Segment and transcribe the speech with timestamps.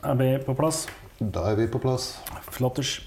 [0.00, 0.86] Er vi på plass?
[1.20, 2.14] Da er vi på plass.
[2.48, 3.02] Flotters.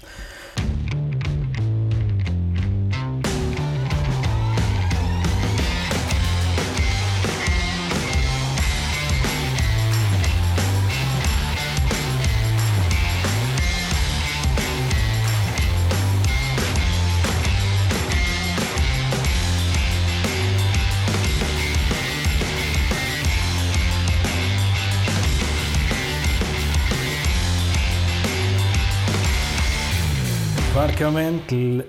[30.94, 31.80] Velkommen til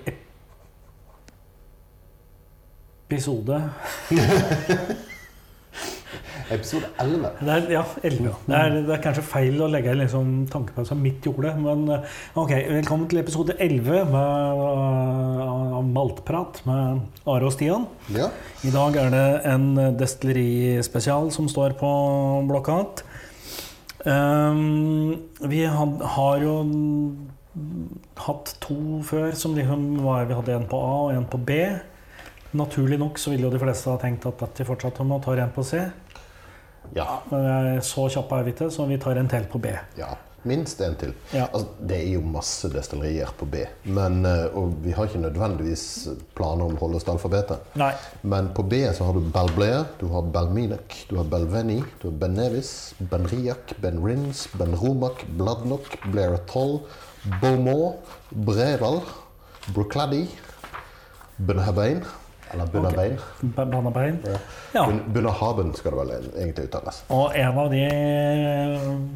[3.06, 3.58] episode
[6.56, 7.28] Episode 11.
[7.38, 8.32] det er, Ja, 11.
[8.48, 12.02] Det er, det er kanskje feil å legge liksom tankepause midt i ordet, men eh,
[12.34, 12.50] ok.
[12.80, 14.64] Velkommen til episode 11 med,
[15.46, 17.86] av Maltprat med Are og Stian.
[18.10, 18.26] Ja.
[18.66, 19.70] I dag er det en
[20.02, 21.94] destillerispesial som står på
[22.50, 22.82] blokka.
[24.02, 25.14] Um,
[25.46, 26.58] vi had, har jo
[28.26, 31.56] hatt to før som liksom var Vi hadde en på A og en på B.
[32.56, 35.32] Naturlig nok så ville jo de fleste ha tenkt at dette fortsatte med å ta
[35.42, 35.80] en på C.
[36.94, 37.20] ja.
[37.30, 39.68] Men jeg- så kjappe er vi ikke, så vi tar en til på B.
[39.98, 40.14] Ja.
[40.46, 41.12] Minst en til.
[41.34, 41.48] Ja.
[41.52, 46.06] Altså, det er jo masse destillerier på B, men, eh, og vi har ikke nødvendigvis
[46.36, 47.58] planer om å holde oss til alfabetet.
[47.74, 47.92] Nei.
[48.22, 52.16] Men på B så har du Belblair, du har Belminac, du har Belveni, du har
[52.16, 56.82] Bennevis, Benriak, Benrins, Benromak, Bladnok, Rins,
[57.40, 57.96] Beaumont,
[58.30, 59.00] Breval,
[59.74, 60.26] Bruclady,
[61.36, 62.04] Bunhabain,
[62.52, 63.16] eller Bunhabain.
[64.22, 64.36] Okay.
[64.74, 64.86] Ja.
[64.86, 67.00] Bun- skal det vel egentlig uttales.
[67.08, 67.82] Og en av de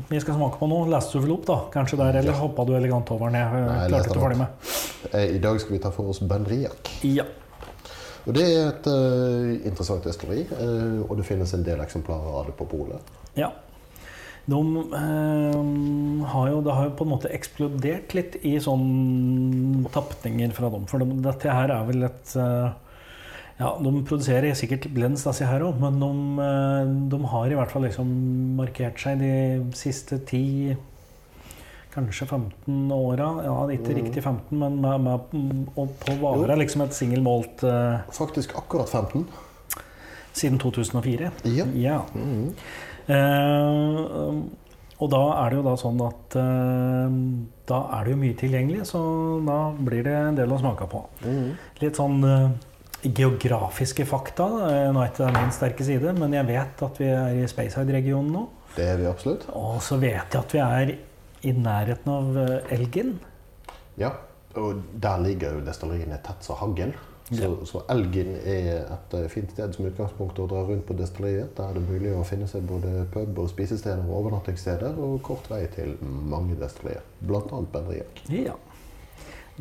[0.09, 1.59] vi skal smake på nå, leste du vel opp, da?
[1.73, 3.55] Kanskje der, eller hoppa du elegant over ned?
[3.55, 4.75] Nei, jeg klarte den ferdig med.
[5.13, 6.91] Eh, I dag skal vi ta for oss Ben Riak.
[7.07, 7.25] Ja.
[8.27, 12.51] Og det er et uh, interessant destilleri, uh, og det finnes en del eksemplarer av
[12.51, 13.19] det på polet.
[13.39, 13.53] ja.
[14.51, 14.61] De
[14.99, 20.71] eh, har jo, det har jo på en måte eksplodert litt i sånn tapninger fra
[20.73, 20.87] dem.
[20.91, 22.71] For de, dette her er vel et eh,
[23.61, 26.13] Ja, de produserer sikkert blends, disse her òg, men de,
[26.47, 28.15] eh, de har i hvert fall liksom
[28.61, 29.35] markert seg de
[29.79, 30.45] siste ti
[31.91, 33.29] Kanskje 15 åra.
[33.43, 38.55] Ja, ikke riktig 15, men med, med, på være liksom et singelmålt malt eh, Faktisk
[38.55, 39.27] akkurat 15.
[40.33, 41.33] siden 2004.
[41.51, 41.67] Ja.
[41.75, 41.99] Ja.
[42.15, 42.55] Mhm.
[43.11, 44.41] Eh,
[45.01, 47.19] og da er det jo da sånn at eh,
[47.71, 49.03] da er det jo mye tilgjengelig, så
[49.47, 51.05] da blir det en del å smake på.
[51.25, 51.51] Mhm.
[51.83, 52.49] Litt sånn eh,
[53.01, 54.49] geografiske fakta.
[54.93, 58.47] nå er min sterke side, men jeg vet at vi er i Speyside-regionen nå.
[58.77, 59.49] Det er vi absolutt.
[59.57, 60.93] Og så vet jeg at vi er
[61.49, 62.37] i nærheten av
[62.71, 63.15] Elgin.
[63.99, 64.13] Ja,
[64.61, 66.93] og der ligger jo destilleriene tett som hagl.
[67.31, 71.53] Så, så Elgin er et eh, fint sted som utgangspunkt å dra rundt på destilleriet.
[71.59, 75.47] Der er det mulig å finne seg både pub og spisesteder og overnattingssteder, og kort
[75.53, 77.07] vei til mange destillerier.
[77.23, 78.25] Blant annet Ben Riak.
[78.35, 78.57] Ja.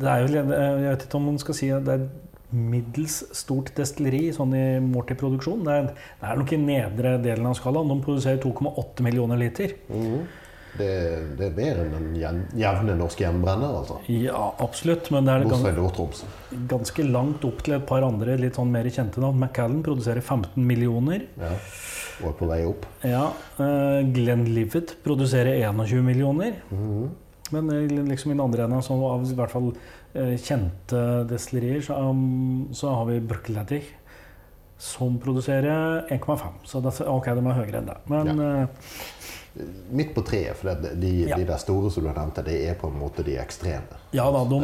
[0.00, 2.08] Det er jo, jeg vet ikke om man skal si at det er
[2.50, 5.62] middels stort destilleri sånn i målt i produksjon.
[5.66, 7.90] Det det er nok i nedre delen av skalaen.
[7.92, 9.76] De produserer 2,8 millioner liter.
[10.78, 10.90] Det,
[11.38, 13.98] det er mer enn den jevne norske hjemmebrenner, altså.
[14.12, 15.10] Ja, absolutt.
[15.14, 16.22] Men det er gans,
[16.70, 19.40] ganske langt opp til et par andre litt sånn mer kjente navn.
[19.42, 21.26] Macallan produserer 15 millioner.
[21.40, 21.56] Ja.
[22.20, 22.86] Og er på vei opp.
[23.06, 23.24] Ja,
[23.58, 26.60] uh, Glenlivet produserer 21 millioner.
[27.50, 31.00] Men eh, liksom i den andre enden så av i hvert fall uh, kjente
[31.30, 33.80] destillerier, så, um, så har vi Brucklady,
[34.80, 36.44] som produserer 1,5.
[36.64, 37.96] Så det, ok, de er høyere enn det.
[38.08, 38.86] Men eh,
[39.90, 41.36] Midt på treet, for det, de, Ja.
[41.36, 43.98] de der store som du nevnte, det er på en måte de ekstreme.
[44.14, 44.60] ja da, de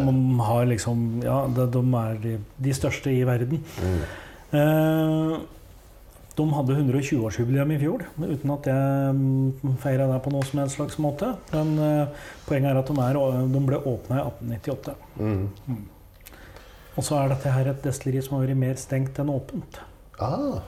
[0.46, 3.62] har liksom Ja, de, de er de, de største i verden.
[4.52, 5.38] Eh,
[6.36, 10.98] de hadde 120-årsjubileum i fjor, uten at jeg feira det på noen som helst slags
[11.00, 11.30] måte.
[11.54, 12.08] Men eh,
[12.46, 13.20] poenget er at de, er,
[13.54, 14.94] de ble åpna i 1898.
[15.16, 15.86] Mm.
[16.96, 19.80] Og så er dette her et destilleri som har vært mer stengt enn åpent.
[20.20, 20.60] Ah,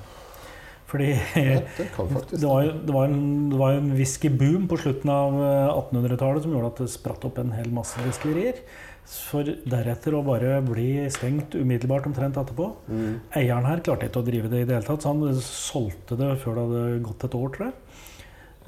[0.88, 1.86] Fordi ja, det
[2.40, 3.22] det var, jo- det var en,
[3.52, 7.38] det var en whiskyboom på slutten av eh, 1800-tallet som gjorde at det spratt opp
[7.42, 8.62] en hel masse destillerier.
[9.08, 12.70] For deretter å bare bli stengt umiddelbart omtrent etterpå.
[12.92, 13.14] Mm.
[13.40, 16.30] Eieren her klarte ikke å drive det i det hele tatt, så han solgte det
[16.42, 17.76] før det hadde gått et år, tror jeg.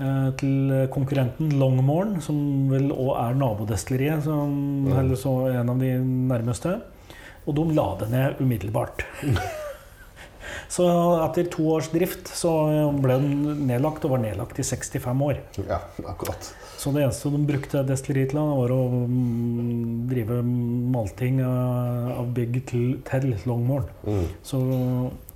[0.01, 2.39] eh, Til konkurrenten Longmorn, som
[2.73, 6.77] vel òg er nabodestilleriet, som- eller så en av de nærmeste.
[7.49, 9.05] Og de la det ned umiddelbart.
[10.73, 10.87] Så
[11.27, 12.55] etter to års drift så
[13.01, 15.41] ble den nedlagt, og var nedlagt i 65 år.
[15.69, 16.53] Ja, akkurat.
[16.81, 20.41] Så det eneste de brukte destilleriet til, var å mm, drive
[20.95, 23.89] malting av av bygg til, til Longmorn.
[24.07, 24.25] Mm.
[24.47, 24.61] Så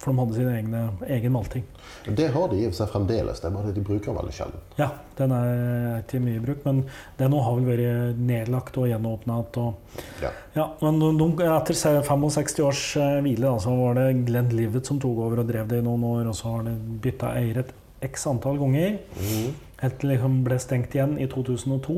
[0.05, 1.63] For de hadde sin egne, egen malting.
[2.05, 4.65] Det har de i seg fremdeles, det er bare det de bruker veldig sjelden.
[4.77, 6.83] Ja, den er til mye bruk, men
[7.17, 9.79] den nå har vel vært nedlagt og gjenåpna igjen.
[10.21, 10.33] Ja.
[10.59, 15.01] Ja, men de, etter 65 års eh, hvile da, så var det Glenn Livet som
[15.01, 16.77] tok over og drev det i noen år, og så har de
[17.07, 17.73] bytta eier et
[18.05, 18.99] x antall ganger.
[19.17, 19.55] Mm.
[19.81, 21.97] Helt til det liksom ble stengt igjen i 2002.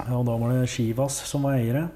[0.00, 1.90] Ja, og da var det Shivas som var eiere.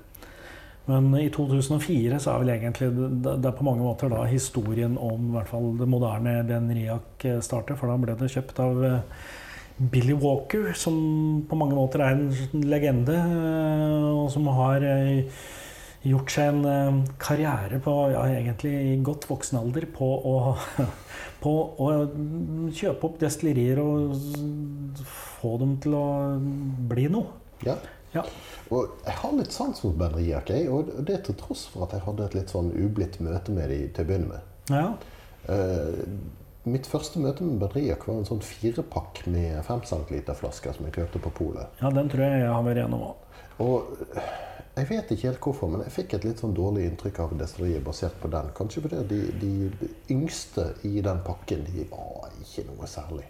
[0.86, 5.32] Men i 2004 så er vel egentlig det, er på mange måter da historien om
[5.34, 7.78] hvert fall det moderne Ben Riak eh, starter.
[7.78, 9.24] For da ble det kjøpt av eh,
[9.76, 10.96] Billy Walker, som
[11.50, 13.18] på mange måter er en legende.
[13.18, 14.86] eh, Og som har
[16.06, 20.54] gjort seg en karriere på ja, egentlig i godt voksen alder på å,
[21.42, 21.90] på å
[22.70, 24.14] kjøpe opp destillerier og
[25.42, 26.06] få dem til å
[26.94, 27.34] bli noe.
[27.66, 27.74] Ja.
[28.16, 28.24] Ja.
[28.74, 31.94] Og jeg har litt sans for Ben Riak, jeg, og det til tross for at
[31.94, 34.56] jeg hadde et litt sånn ublidt møte med dem til å begynne med.
[34.72, 34.86] Ja.
[35.46, 36.02] Uh,
[36.66, 40.98] mitt første møte med Ben Riak var en sånn firepakk med 5 cm-flasker som jeg
[40.98, 41.78] kjøpte på polet.
[41.82, 43.22] ja, den tror jeg jeg har vært gjennom òg.
[43.62, 43.94] Og
[44.76, 47.84] jeg vet ikke helt hvorfor, men jeg fikk et litt sånn dårlig inntrykk av destilleriet
[47.84, 48.50] basert på den.
[48.58, 53.24] Kanskje fordi de, de yngste i den pakken de var ikke noe særlig.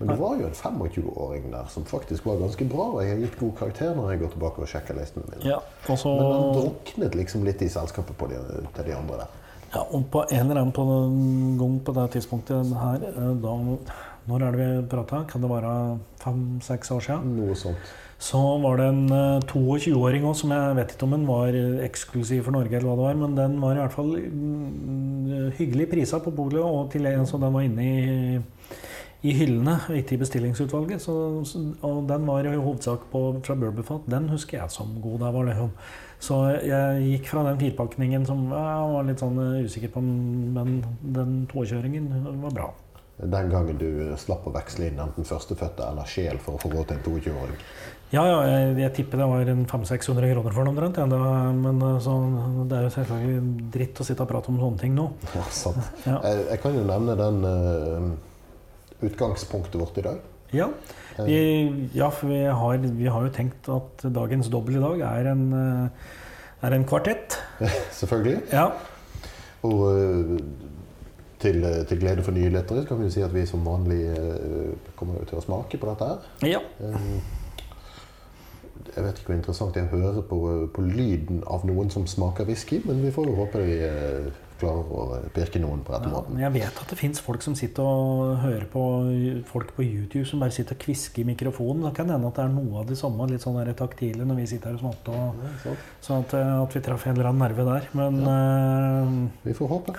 [0.00, 3.18] Men det var jo en 25-åring der som faktisk var ganske bra, og jeg har
[3.20, 5.42] gitt god karakter når jeg går tilbake og sjekker listene mine.
[5.44, 8.38] Ja, og så Men han druknet liksom litt i selskapet på de,
[8.78, 9.34] til de andre der.
[9.74, 13.58] ja, og på en eller annen på den gang på det tidspunktet her, eh, da
[14.30, 15.24] Når er det vi prata?
[15.28, 17.36] Kan det være fem-seks år siden?
[17.36, 17.92] Noe sånt.
[18.20, 21.84] Så var det en eh, 22-åring òg, som jeg vet ikke om den var eh,
[21.86, 25.88] eksklusiv for Norge, eller hva det var, men den var i hvert fall mm, hyggelig
[25.92, 28.40] prisa på polet, og til, så den var inne i,
[29.20, 31.02] i hyllene, ikke i bestillingsutvalget.
[31.04, 31.14] Så,
[31.86, 34.08] og den var i hovedsak på, fra Burberfat.
[34.10, 35.18] Den husker jeg som god.
[35.24, 35.74] Der var det hun.
[36.20, 40.82] Så jeg gikk fra den firpakningen som jeg var litt sånn eh, usikker på, men
[41.16, 42.10] den tåkjøringen
[42.42, 42.68] var bra.
[43.20, 43.88] Den gangen du
[44.20, 47.58] slapp å veksle inn enten førstefødte eller sjel for å få råd til en 22-åring.
[48.10, 50.96] Ja, ja, jeg, jeg tipper det var 500-600 kroner for den omtrent.
[50.98, 51.26] Ja,
[51.56, 52.16] men eh, så,
[52.68, 55.06] det er jo selvfølgelig dritt å sitte og prate om sånne ting nå.
[55.36, 55.92] Ja, sant.
[56.08, 56.18] Ja.
[56.24, 58.10] Jeg, jeg kan jo nevne den eh,
[59.06, 60.22] utgangspunktet vårt i dag.
[60.50, 60.68] Ja,
[61.26, 65.30] vi, ja for vi har, vi har jo tenkt at dagens dobbel i dag er
[65.32, 66.08] en, eh,
[66.66, 67.38] er en kvartett.
[68.00, 68.40] Selvfølgelig.
[68.52, 68.70] Ja.
[69.68, 70.38] Og eh,
[71.40, 74.72] til, til glede for nye lettere kan vi jo si at vi som vanlig eh,
[74.98, 76.32] kommer til å smake på dette her.
[76.56, 76.64] ja.
[78.96, 80.36] Jeg vet ikke hvor interessant det er å høre på,
[80.74, 84.30] på lyden av noen som smaker whisky, men vi får jo håpe eh,
[84.60, 86.38] klarer å pirke noen på rett Ja, måten.
[86.40, 88.82] jeg vet at det fins folk som sitter og hører på
[89.48, 91.86] folk på YouTube som bare sitter og kvisker i mikrofonen.
[91.88, 94.46] Det kan hende at det er noe av de samme, litt sånn taktile når vi
[94.52, 95.16] sitter her og smatter.
[95.16, 95.74] Og, Ja,
[96.04, 97.88] sånn at, eh, at vi traff en eller annen nerve der.
[97.96, 99.96] Men eh, Vi får håpe.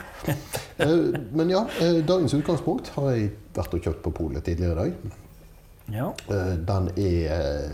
[0.81, 4.81] uh, Men ja, uh, dagens utgangspunkt har jeg vært og kjøpt på polet tidligere i
[4.81, 5.17] dag.
[5.91, 6.07] ja.
[6.71, 7.71] Den er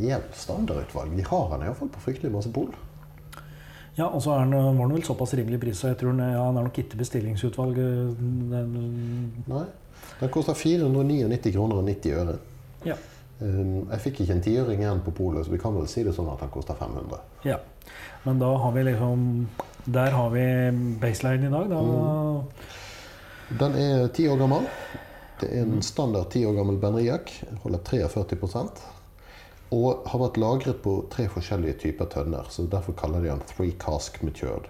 [0.00, 1.14] ja, standardutvalg.
[1.16, 2.72] Vi har den iallfall på fryktelig masse pol.
[3.96, 6.20] Ja, og så er den, var den vel såpass rimelig pris, så jeg tror den,
[6.34, 7.78] ja, den er nok ikke bestillingsutvalg.
[7.78, 8.14] eh,
[8.52, 9.64] Den, Nei.
[10.20, 12.38] Den koster 499 kroner og 90 øre.
[12.84, 12.94] ja.
[13.40, 16.14] Eh, Jeg fikk ikke en tiøring igjen på polet, så vi kan vel si det
[16.16, 17.20] sånn at den koster 500.
[17.44, 17.58] ja.
[18.24, 19.46] Men da har vi liksom
[19.86, 20.44] Der har vi
[21.00, 21.68] baseline i dag.
[21.70, 22.42] Da,
[23.58, 24.66] Den er ti år gammel.
[25.40, 27.30] Det er en standard ti år gammel Benriac.
[27.62, 28.24] Holder 43
[29.74, 32.46] og har vært lagret på tre forskjellige typer tønner.
[32.50, 34.68] så Derfor kaller de den three cask matured.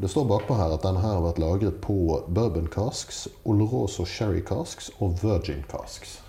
[0.00, 1.94] Det står bakpå her at denne har vært lagret på
[2.30, 6.20] bourbon casks, Oloroso sherry casks og virgin casks.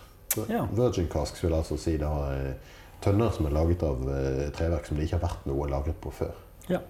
[0.50, 0.63] Ja.
[0.74, 2.72] Virgin casks vil altså si da eh,
[3.05, 6.13] tønner som er laget av eh, treverk som det ikke har vært noe lagret på
[6.22, 6.34] før.
[6.70, 6.82] ja.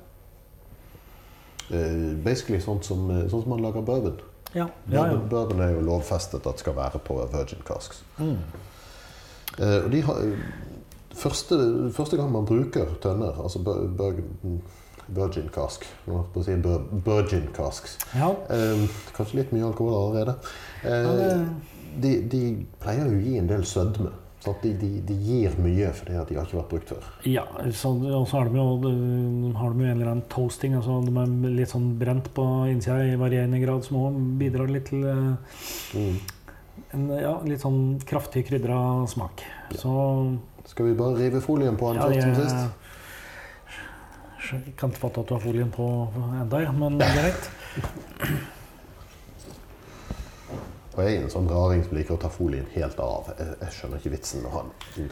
[1.70, 4.24] Eh, Basically sånn som, sånn som man lager bourbon.
[4.54, 5.20] Ja, ja, ja.
[5.20, 8.06] Bourbon, er jo lovfestet at skal være på virgin casks.
[8.18, 8.40] Mm.
[9.60, 10.24] Og de har,
[11.16, 11.58] første,
[11.96, 13.62] første gang man bruker tønner, altså
[15.10, 16.56] virgin cask Nå holdt på å si
[17.08, 18.30] virgin casks ja.
[18.54, 18.84] eh,
[19.18, 20.36] Kanskje litt mye alkohol allerede.
[20.86, 21.46] Eh,
[22.00, 22.42] de, de
[22.82, 24.12] pleier jo å gi en del sødme.
[24.40, 27.08] Så at de, de, de gir mye fordi at de har ikke vært brukt før.
[27.28, 30.78] Ja, og så har de, jo, de har de jo en eller annen toasting.
[30.78, 34.88] altså De er litt sånn brent på innsida i varierende grad, som òg bidrar litt
[34.94, 35.58] til eh,
[35.98, 36.16] Mm.
[36.96, 38.78] en ja, litt sånn kraftig krydra
[39.12, 39.42] smak.
[39.76, 39.92] Så
[40.66, 42.56] Skal vi bare rive folien på den ja, først som sist?
[44.50, 45.86] jeg kan ikke fatte at du har folien på
[46.42, 47.50] enda, ja, men greit.
[50.98, 53.30] Og jeg er en sånn raring som liker å ta folien helt av.
[53.38, 54.64] Jeg, jeg skjønner ikke vitsen med å ha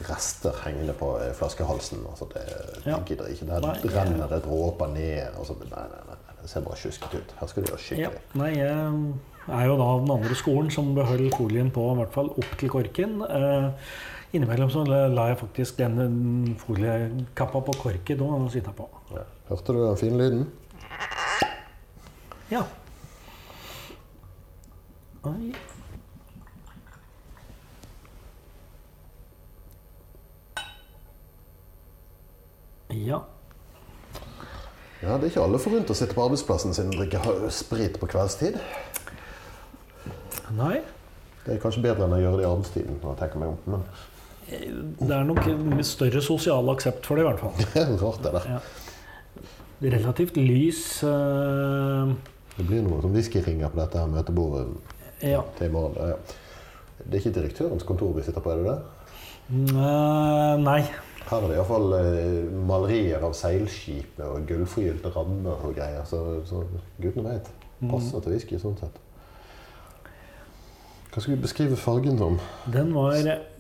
[0.10, 2.02] rester hengende på eh, flaskehalsen.
[2.10, 2.44] Altså, det,
[2.90, 2.98] Ja.
[3.08, 3.46] gidder ikke.
[3.48, 5.38] Der Nei, renner det dråper ned.
[5.38, 7.32] Altså, nei, nei, nei, det ser bare sjuskete ut.
[7.40, 7.86] Her skal du gjøre Ja.
[7.86, 8.22] skikkelig.
[8.42, 12.14] Nei, jeg er jo da av den andre skolen som beholder folien på, i hvert
[12.18, 13.22] fall opp til korken.
[13.30, 13.70] Eh,
[14.34, 18.90] innimellom så la jeg faktisk den foliekappa på korken da og sitte på.
[19.14, 19.24] Ja.
[19.50, 20.46] Hørte du den fine lyden?
[22.52, 22.64] Ja.
[25.28, 25.54] Oi.
[32.90, 33.20] Ja.
[35.02, 38.10] Ja, Det er ikke alle forunt å sitte på arbeidsplassen sin og drikke sprit på
[38.10, 38.58] kveldstid.
[40.58, 40.80] Nei.
[41.46, 43.00] Det er kanskje bedre enn å gjøre det i arbeidstiden.
[43.04, 43.60] når jeg tenker meg om.
[43.66, 43.84] Men
[44.48, 47.56] Det er nok en større sosial aksept for det, i hvert fall.
[47.74, 48.52] det er rart, det der.
[48.56, 48.60] Ja.
[49.98, 52.10] Relativt lys uh...
[52.58, 54.64] Det blir noe som whiskyringer på dette her møtebordet
[55.22, 55.44] Ja.
[55.58, 55.98] til i morgen.
[56.00, 56.16] Ja.
[57.04, 58.80] Det er ikke direktørens kontor vi sitter på, er det det?
[59.52, 60.80] Uh, nei.
[61.28, 66.08] Her er det iallfall uh, malerier av seilskip og gullforgylte rammer og greier.
[66.10, 66.64] Så, så
[67.04, 67.52] gudene veit.
[67.92, 68.98] Passer til whisky sånn sett.
[71.12, 72.40] Hva skal vi beskrive fargen som?
[72.74, 73.16] Den var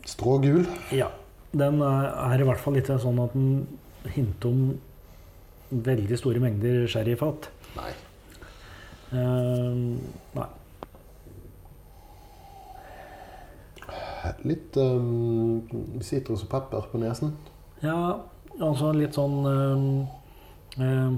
[0.07, 0.65] Strågul?
[0.95, 1.09] Ja.
[1.57, 3.67] Den er, er i hvert fall litt sånn at den
[4.13, 4.61] hinter om
[5.87, 7.49] veldig store mengder sherryfat.
[7.77, 7.91] Nei.
[9.11, 9.97] Uh,
[10.37, 10.47] nei.
[14.47, 15.63] Litt um,
[16.03, 17.31] sitrus og pepper på nesen.
[17.79, 18.19] Ja,
[18.59, 21.13] altså litt sånn eh, eh,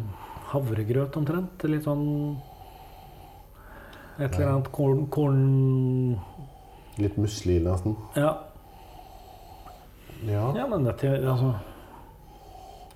[0.51, 1.63] havregrøt omtrent.
[1.65, 2.05] Litt sånn
[4.19, 6.19] Et eller annet korn, korn
[6.99, 7.95] Litt musli nesten.
[8.19, 8.35] ja.
[10.27, 10.53] Ja.
[10.57, 11.53] ja, men dette altså,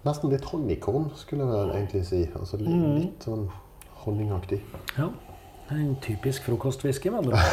[0.03, 2.17] Nesten litt honningkorn, skulle jeg egentlig si.
[2.35, 2.95] Altså litt, Mm.
[2.97, 3.45] litt sånn
[4.03, 4.59] honningaktig.
[4.97, 5.05] Ja.
[5.71, 7.39] En typisk frokostwhisky, med andre.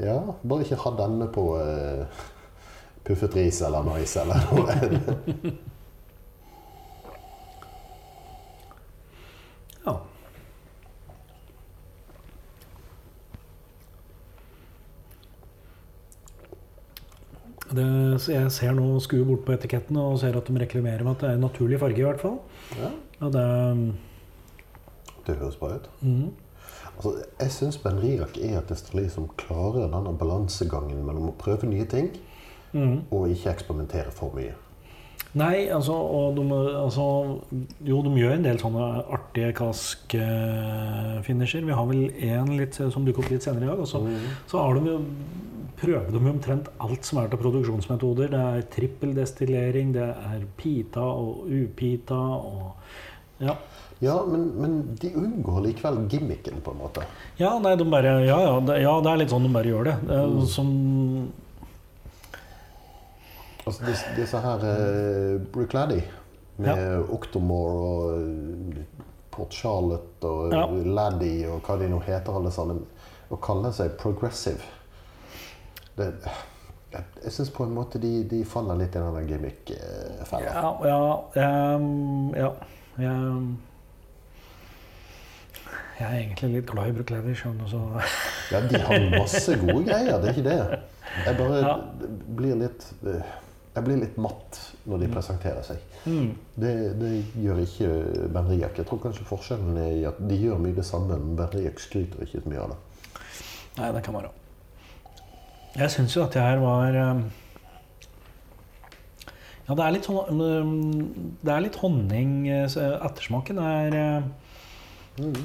[0.00, 0.14] Ja,
[0.48, 2.06] bare ikke ha denne på uh,
[3.04, 5.50] puffet ris eller mais eller noe.
[9.84, 9.98] Ja.
[17.70, 17.86] Det,
[18.22, 21.24] så jeg ser nå skuer bort på etikettene og ser at de reklamerer med at
[21.24, 21.98] det er en naturlig farge.
[21.98, 22.38] i hvert fall.
[22.78, 23.44] Ja, Og det,
[25.26, 25.90] det høres bra ut.
[26.00, 26.30] Mm.
[26.96, 31.68] Altså, jeg syns Ben Riak er et destilleri som klarer denne balansegangen mellom å prøve
[31.70, 32.10] nye ting
[32.72, 33.08] mm.
[33.10, 34.52] og ikke eksperimentere for mye.
[35.38, 36.42] Nei, altså, og de,
[36.74, 37.38] altså
[37.86, 38.82] Jo, de gjør en del sånne
[39.14, 41.62] artige kask-finisher.
[41.68, 43.78] Vi har vel én som dukker opp litt senere i dag.
[43.84, 43.98] Og så,
[44.50, 44.96] så har de jo,
[45.80, 48.26] prøver de jo omtrent alt som er til produksjonsmetoder.
[48.32, 52.74] Det er trippeldestillering, det er pita og upita og
[53.40, 53.54] Ja.
[54.00, 57.02] Ja, men, men de unngår likevel gimmicken, på en måte.
[57.36, 59.84] Ja, nei, de bare, ja, ja, det, ja, det er litt sånn de bare gjør
[59.90, 59.96] det.
[60.08, 60.38] det mm.
[60.48, 60.70] som
[63.70, 66.02] Altså disse, disse her uh, Bruichladdie
[66.60, 68.82] med Octomore og eh,
[69.32, 70.66] Port Charlotte og Ja.
[70.84, 72.82] Laddie og hva de nå heter alle sammen,
[73.30, 74.60] og kaller seg progressive
[75.96, 76.10] det,
[76.92, 80.52] Jeg, jeg syns på en måte de, de faller litt i den gimmick-fella.
[80.52, 82.48] Ja, ja, um, ja
[82.98, 83.12] jeg,
[86.00, 86.90] jeg er egentlig litt glad
[87.30, 88.00] i skjønner du,
[88.50, 90.80] Ja, de har masse gode greier, det er ikke det.
[91.26, 91.76] Jeg bare Ja.
[92.36, 93.22] blir litt eh,
[93.70, 94.58] Jeg blir litt matt
[94.90, 95.82] når de presenterer seg.
[96.04, 96.30] mm.
[96.58, 97.90] Det, det gjør ikke
[98.34, 98.80] Ben Riak.
[98.80, 101.78] Jeg tror kanskje forskjellen er i at de gjør mye det samme, men Ben Riak
[101.82, 102.80] skryter ikke så mye av det.
[103.78, 104.32] Nei, det kan være.
[105.78, 107.22] Jeg syns jo at det her var ehm,
[109.68, 110.72] Ja, det er litt ehm,
[111.46, 112.66] Det er litt honning eh,
[113.06, 114.30] Ettersmaken er eh,
[115.20, 115.36] Mm.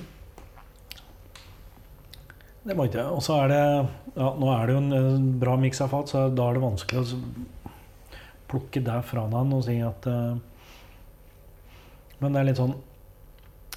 [2.66, 3.62] Det må ikke Og så er det
[4.16, 6.64] ja, Nå er det jo en eh, bra miks av fat, så da er det
[6.64, 7.22] vanskelig å
[8.56, 10.36] plukke det fra han og si at eh,
[12.24, 12.76] Men det er litt sånn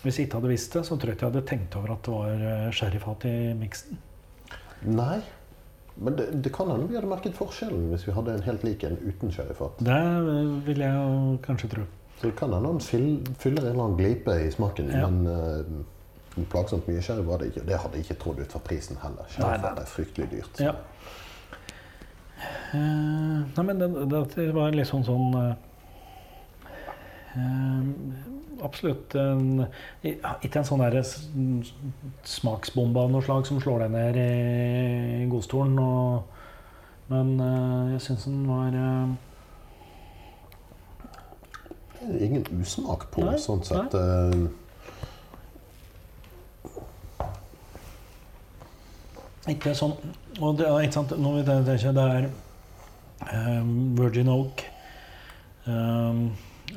[0.04, 2.06] Hvis jeg ikke hadde visst det, så tror jeg ikke jeg hadde tenkt over at
[2.06, 3.98] det var eh, sherryfat i miksen.
[4.86, 5.18] Nei,
[5.98, 8.84] men det, det kan hende vi hadde merket forskjellen hvis vi hadde en helt lik
[8.86, 9.82] en uten sherryfat.
[9.82, 11.86] Det eh, vil jeg jo kanskje tro.
[12.20, 15.06] Så det kan hende han fyller en eller annen glipe i smaken, Ja.
[15.06, 17.64] men uh, plagsomt mye sherry var det ikke.
[17.66, 19.26] Det hadde jeg ikke trodd ut fra prisen heller.
[19.34, 20.62] Sherryfat er fryktelig dyrt.
[20.62, 20.72] Ja.
[22.38, 23.88] Eh, nei, men det,
[24.34, 25.54] det, var litt sånn sånn eh,
[28.64, 29.64] Absolutt en,
[30.02, 30.98] Ikke en sånn der
[32.26, 35.76] smaksbombe av noe slag som slår deg ned i godstolen.
[35.78, 36.24] Og,
[37.12, 38.74] men uh, jeg syns den var
[42.18, 43.94] ingen usmak på, Nei, sånn sett.
[43.94, 44.48] eh.
[49.48, 49.94] Ikke sånn
[50.38, 52.26] Og det er ikke sant Når vi tenker det er
[53.32, 54.64] ehm, Virgin Oak,
[55.66, 56.26] um,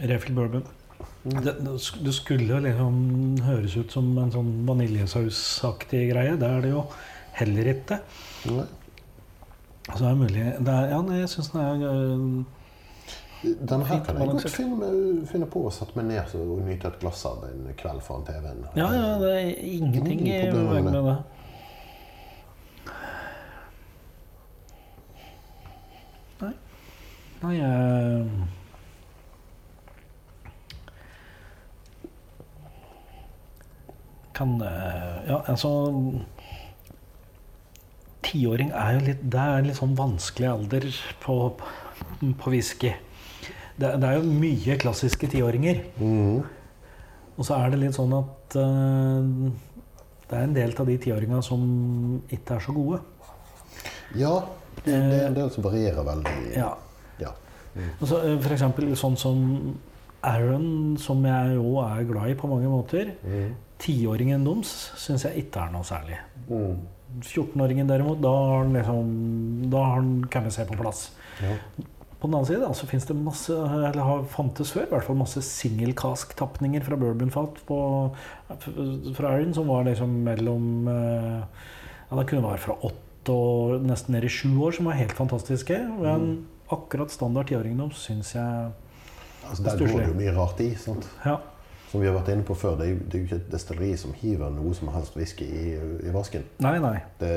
[0.01, 0.69] Refill Bourbon
[1.23, 1.53] det,
[2.05, 2.95] det skulle liksom
[3.45, 6.37] høres ut som en sånn vaniljesausaktig greie.
[6.41, 6.85] Det er det jo
[7.37, 7.99] heller ikke.
[8.49, 8.65] Nei.
[9.91, 12.43] Så det er mulig det er, Ja, jeg syns den er uh,
[13.41, 14.89] Den her kan jeg godt finne,
[15.29, 18.65] finne på å sette meg ned og nyte et glass av en kveld foran TV-en.
[18.77, 21.15] Ja, ja, det er ingenting i veien med det.
[27.41, 28.25] Nei, jeg
[34.37, 35.71] Kan eh, Ja, altså
[38.21, 40.85] Tiåring er jo litt Det er en litt sånn vanskelig alder
[41.23, 41.37] på,
[42.21, 42.93] på whisky.
[43.75, 45.81] Det, det er jo mye klassiske tiåringer.
[45.97, 46.43] Mm.
[47.35, 49.49] Og så er det litt sånn at uh,
[50.29, 51.65] det er en del av de tiåringa som
[52.29, 53.01] ikke er så gode.
[54.15, 54.35] Ja,
[54.85, 56.37] det, det er en del som varierer veldig.
[56.53, 56.69] Ja.
[58.01, 59.43] For eksempel sånn som
[60.21, 63.13] Aaron, som jeg jo er glad i på mange måter.
[63.81, 64.49] Tiåringen mm.
[64.49, 66.19] deres syns jeg ikke er noe særlig.
[66.49, 66.81] Mm.
[67.19, 69.09] 14-åringen derimot, da har han liksom
[69.71, 71.09] Da har han kommet seg på plass.
[71.41, 71.57] Ja.
[72.21, 75.17] På den annen side så fins det masse, eller har fantes før, i hvert fall
[75.17, 78.11] masse singelkask-tapninger fra bourbonfat på-
[79.17, 81.41] fra Aaron, som var liksom mellom eh,
[82.11, 85.13] Ja, det kunne være fra åtte og nesten ned i sju år, som var helt
[85.15, 85.77] fantastiske.
[86.01, 88.71] Men akkurat standard tiåringdom syns jeg
[89.41, 90.69] Altså, der går det jo mye rart i.
[90.77, 91.07] sant?
[91.25, 91.39] Ja.
[91.91, 93.47] Som vi har vært inne på før, det er jo, det er jo ikke et
[93.51, 95.63] destilleri som hiver noe som helst whisky i,
[96.07, 96.45] i vasken.
[96.63, 96.93] Nei, nei.
[97.19, 97.31] Det,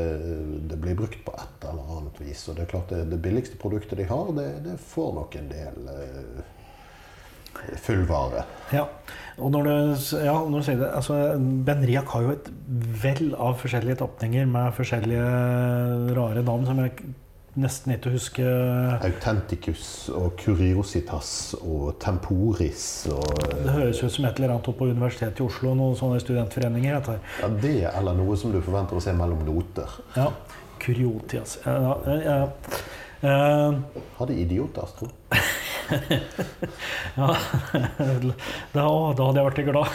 [0.71, 2.45] det blir brukt på et eller annet vis.
[2.53, 5.51] Og det er klart det, det billigste produktet de har, det, det får nok en
[5.51, 6.53] del eh,
[7.83, 8.45] fullvare.
[8.77, 8.85] Ja.
[9.43, 9.75] Og når du,
[10.23, 11.19] ja, når du sier det altså,
[11.67, 12.53] Ben Riak har jo et
[13.03, 16.95] vell av forskjellige tapninger med forskjellige rare navn som jeg
[17.61, 18.45] nesten ikke huske
[19.07, 25.43] Autenticus og Curiositas og Temporis og Det høres ut som et eller annet på Universitetet
[25.43, 26.99] i Oslo, noen sånne studentforeninger.
[26.99, 27.21] Heter.
[27.41, 29.99] ja, Det eller noe som du forventer å se mellom noter.
[30.17, 30.31] Ja.
[30.85, 32.39] Curiotias Ja, ja, ja.
[33.25, 35.09] Eh, Hadde idioter, tro.
[37.19, 37.29] ja.
[38.75, 39.89] da, hadde jeg vært glad.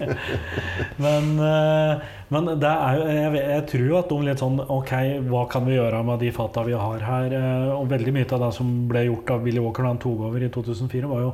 [1.04, 4.92] men, eh, men det er jo jeg, jeg tror jo at de litt sånn Ok,
[5.30, 7.38] hva kan vi gjøre med de fata vi har her?
[7.38, 10.26] Eh, Og veldig mye av det som ble gjort av Willy Walker da han tok
[10.28, 11.32] over i 2004, var jo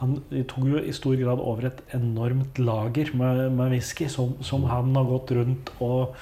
[0.00, 0.14] han
[0.48, 4.94] tok jo i stor grad over et enormt lager med, med whisky som, som han
[4.96, 6.16] har gått rundt og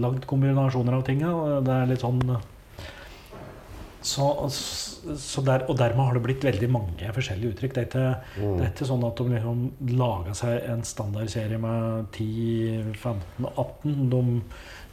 [0.00, 1.34] lagd kombinasjoner av tinga.
[1.66, 2.22] Det er litt sånn
[4.04, 7.74] så, så der, Og dermed har det blitt veldig mange forskjellige uttrykk.
[7.74, 8.56] Det er ikke, Mm.
[8.58, 9.64] det er ikke sånn at de liksom
[9.98, 14.42] laga seg en standardserie med 10, 15 og 18.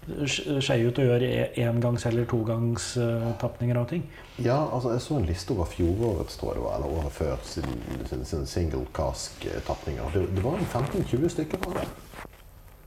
[0.07, 4.03] De sk- skeier ut og gjør e- engangs- eller togangstapninger av ting.
[4.41, 7.35] Ja, altså jeg så en liste over fjorårets, tror jeg det var, eller året før,
[7.43, 7.63] sin,
[8.09, 10.09] sin, sin single cask-tapninger.
[10.13, 11.87] Det, det var 15-20 stykker fra det.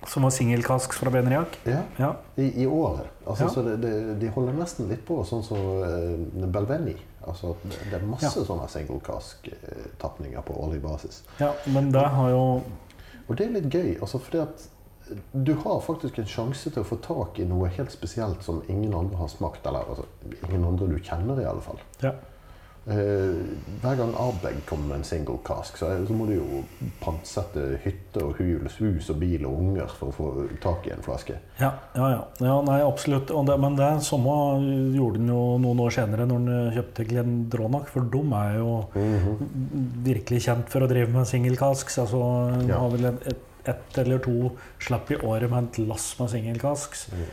[0.06, 1.58] Som var singelkask fra Benriak.
[1.64, 2.10] Ja, Ja.
[2.36, 3.06] i, i året.
[3.26, 3.50] Altså, Ja.
[3.50, 6.96] så det, det, de holder nesten litt på sånn som uh, Belveni.
[7.26, 8.44] Altså, det, det er masse Ja.
[8.44, 11.22] sånne single cask-tapninger på årlig basis.
[11.40, 12.62] ja, men det har jo
[13.28, 14.68] Og det er litt gøy, altså fordi at
[15.32, 18.92] du har faktisk en sjanse til å få tak i noe helt spesielt som ingen
[18.94, 19.66] andre har smakt.
[19.66, 20.04] Eller altså,
[20.48, 21.78] ingen andre du kjenner, i alle fall.
[22.02, 22.12] Ja.
[22.86, 23.36] Eh,
[23.80, 26.58] hver gang Abeg kommer med en single cask, så, så må du jo
[27.00, 30.26] pantsette hytte og hus, hus og bil og unger for å få
[30.60, 31.38] tak i en flaske.
[31.62, 32.20] Ja, ja, ja.
[32.44, 33.32] ja nei, absolutt.
[33.32, 34.34] Det, men det samme
[34.96, 38.74] gjorde han jo noen år senere når han kjøpte Glendronach, for de er jo
[40.04, 41.98] virkelig kjent for å drive med singelkasks.
[42.04, 42.20] Altså,
[42.52, 42.78] han Ja.
[42.84, 47.30] har vel ett et, eller to slapp i året med et lass med Eh, gle-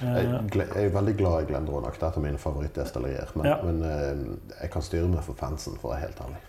[0.00, 1.98] jeg er veldig glad i Glendronach.
[2.00, 3.32] Det er mine favorittdestillerier.
[3.36, 3.56] Men, Ja.
[3.64, 6.40] men eh, jeg kan styre meg for fansen, for å være helt ærlig.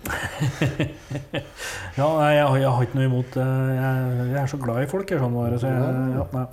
[0.80, 3.44] ja, nei, jeg, har- jeg har ikke noe imot det.
[3.76, 5.80] Jeg, jeg er så glad i folk, jeg, sånn bare, så jeg,
[6.16, 6.44] ja.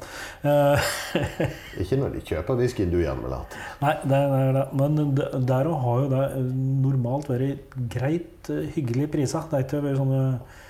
[0.51, 0.89] Eh,
[1.85, 3.57] Ikke når de kjøper whiskyen du gjerne ville hatt.
[3.83, 4.51] Nei, det er det.
[4.57, 4.65] det.
[4.81, 6.51] Men der òg har jo det eh,
[6.87, 9.47] normalt vært greit eh, hyggelige priser.
[9.51, 10.63] Det er ikke sånne eh,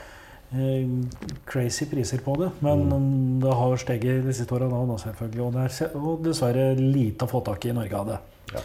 [1.45, 2.49] crazy priser på det.
[2.63, 5.41] Men det har steget de siste åra, da, selvfølgelig.
[5.43, 8.19] Og det er og dessverre lite å få tak i i Norge av det.
[8.53, 8.61] Ja.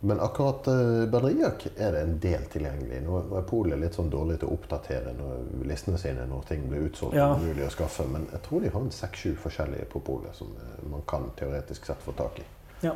[0.00, 0.68] Men akkurat
[1.10, 3.00] batterijakk er det en del tilgjengelig.
[3.02, 6.68] Nå nå er Polet litt sånn dårlig til å oppdatere når listene sine når ting
[6.70, 7.32] blir utsolgt Ja.
[7.34, 8.06] mulig å skaffe.
[8.06, 11.86] Men jeg tror de har en seks-sju forskjellige på Polet som eh, man kan teoretisk
[11.88, 12.46] sett få tak i.
[12.86, 12.94] Ja.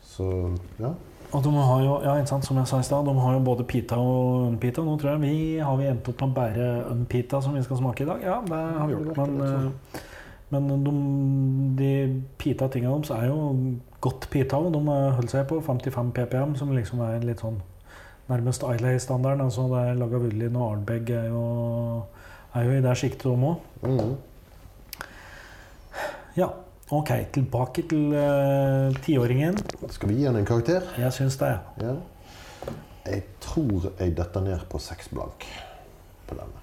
[0.00, 0.94] Så ja.
[1.34, 3.66] Og de har jo, ja, sant, som jeg sa i stad, de har jo både
[3.66, 4.84] pita og unpita.
[4.86, 8.04] Nå tror jeg vi har vi endt opp med bare unpita som vi skal smake
[8.04, 8.22] i dag.
[8.22, 9.16] Ja, det har vi gjort.
[9.18, 10.00] Men, eh,
[10.54, 10.92] Men de,
[11.78, 13.38] de pita tinga deres er jo
[14.04, 17.56] godt pita, og de holder seg på 55 ppm, som liksom er litt sånn
[18.28, 19.48] nærmest Islay-standarden.
[19.48, 22.04] Altså det er Lagavulin og Arnbeg er jo,
[22.54, 23.66] er jo i det sjiktet, de òg.
[23.82, 24.14] Mhm.
[26.36, 26.48] Ja,
[26.90, 27.12] ok.
[27.32, 29.58] Tilbake til eh, tiåringen.
[29.90, 30.88] Skal vi gi han en karakter?
[31.00, 31.52] Jeg syns det.
[31.80, 31.94] Ja.
[33.04, 35.46] Jeg tror jeg detter ned på seks blank
[36.28, 36.62] på denne.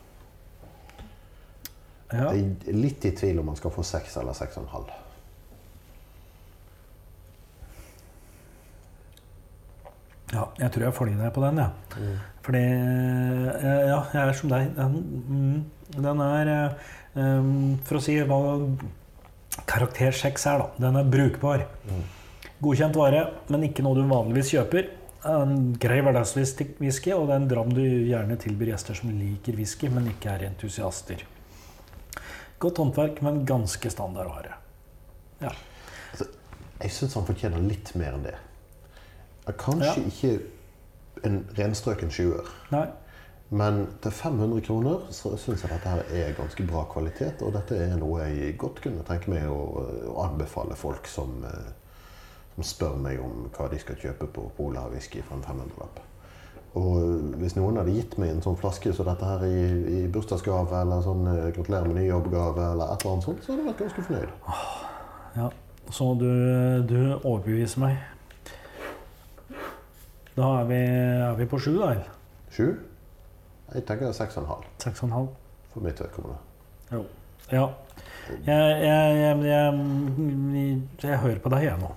[2.11, 2.31] Ja.
[2.33, 4.91] Jeg er litt i tvil om man skal få seks eller seks og en halv.
[10.31, 11.59] ja, jeg tror jeg følger deg på den.
[11.59, 11.67] Ja.
[12.45, 14.71] Fordi eh, Ja, jeg er som deg.
[14.77, 16.51] Den, mm, den er
[17.15, 18.39] um, For å si hva
[19.67, 20.69] karakter seks her, da.
[20.87, 21.65] Den er brukbar.
[22.61, 24.89] Godkjent vare, men ikke noe du vanligvis kjøper.
[25.25, 29.89] En grei hverdagswhisky, og det er en dram du gjerne tilbyr gjester som liker whisky,
[29.93, 31.21] men ikke er entusiaster.
[32.61, 34.55] Godt håndverk, men ganske standard vare.
[35.41, 35.51] Ja.
[36.81, 38.35] Jeg syns han fortjener litt mer enn det.
[39.61, 40.07] Kanskje Ja.
[40.07, 42.45] ikke en renstrøken sjuer.
[42.71, 42.87] Nei.
[43.51, 47.41] Men til 500 kroner så syns jeg dette her er ganske bra kvalitet.
[47.43, 49.57] Og dette er noe jeg godt kunne tenke meg å,
[50.07, 51.73] å anbefale folk som, eh,
[52.55, 55.99] som spør meg om hva de skal kjøpe på Polar whisky for en 500-lapp.
[56.79, 59.65] Og hvis noen hadde gitt meg en sånn flaske som dette her i,
[59.97, 63.51] i bursdagsgave, eller sånn eh, gratulerer med ny jobbgave, eller et eller annet sånt, så
[63.51, 64.31] hadde jeg vært ganske fornøyd.
[65.35, 65.49] Ja,
[65.91, 66.31] så du,
[66.87, 67.99] du overbeviser meg.
[70.39, 70.79] Da er vi,
[71.27, 71.91] er vi på sju, da?
[71.97, 72.07] eller?
[72.55, 72.69] Sju?
[73.73, 75.29] Jeg tenker Seks og en halv?
[75.73, 76.37] for mitt vedkommende.
[76.91, 77.05] Jo.
[77.51, 77.65] Ja.
[78.45, 81.89] Jeg, jeg, jeg, jeg, hører på deg, jeg nå.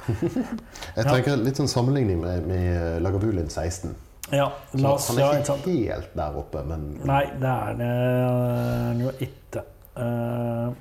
[0.97, 3.93] Jeg tenker litt sånn sammenligning med, med Lagavulin 16.
[4.33, 4.49] Ja,
[4.81, 9.13] la oss han er ikke helt der oppe, men Nei, det er det er jo
[9.27, 9.63] ikke.
[10.01, 10.73] Eh,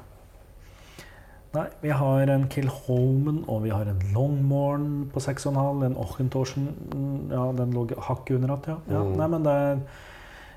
[1.58, 5.84] nei, vi har en Kilholmen, og vi har en Longmorn på 6,5.
[5.90, 8.80] En Ochentorsen mm, Ja, den lå hakket under att, ja.
[8.90, 9.04] ja.
[9.04, 9.14] Mm.
[9.20, 9.86] Nei, men det er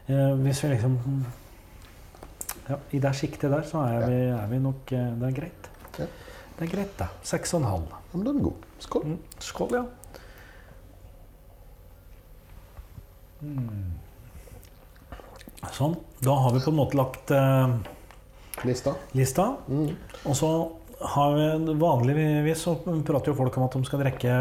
[0.07, 0.97] Hvis vi liksom
[2.69, 5.69] ja, I det sjiktet der, så er, vi, er vi nok eh, Det er greit.
[5.99, 6.07] Ja.
[6.57, 7.09] Det er greit, det.
[7.27, 7.62] 6,5.
[7.90, 8.66] Ja, men den er god.
[8.81, 9.05] Skål.
[9.05, 9.19] Mm.
[9.45, 9.85] Skål, ja.
[13.42, 13.92] Mm.
[15.77, 15.97] Sånn.
[16.25, 17.77] Da har vi på en måte lagt eh,
[18.64, 18.95] Lista.
[19.19, 19.51] lista.
[19.69, 19.90] Mm.
[20.25, 20.51] Og så
[21.16, 24.37] har vi vanligvis så prater jo folk om at de skal drikke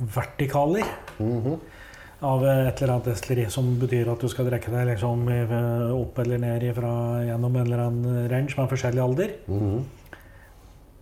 [0.00, 0.86] vertikaler
[1.20, 1.58] Mhm.
[2.20, 5.24] Av et eller annet destilleri, som betyr at du skal drikke deg liksom
[5.96, 6.92] opp eller ned ifra,
[7.24, 9.34] gjennom en eller annen range med forskjellig alder.
[9.48, 9.80] Mhm.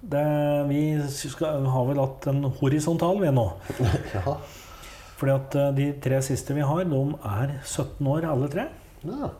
[0.08, 0.22] Det,
[0.68, 3.48] vi skal, har vel hatt en horisontal, vi nå.
[4.14, 4.36] ja.
[5.18, 8.68] Fordi at eh, de tre siste vi har, de er 17 år, alle tre.
[9.02, 9.32] Ja.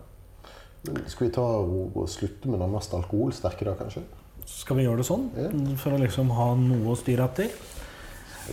[0.82, 4.02] Men skal vi ta og, og slutte med den mest alkoholsterke da, kanskje?
[4.48, 5.28] Skal vi gjøre det sånn?
[5.38, 5.48] Ja.
[5.78, 7.54] For å liksom ha noe å styre etter?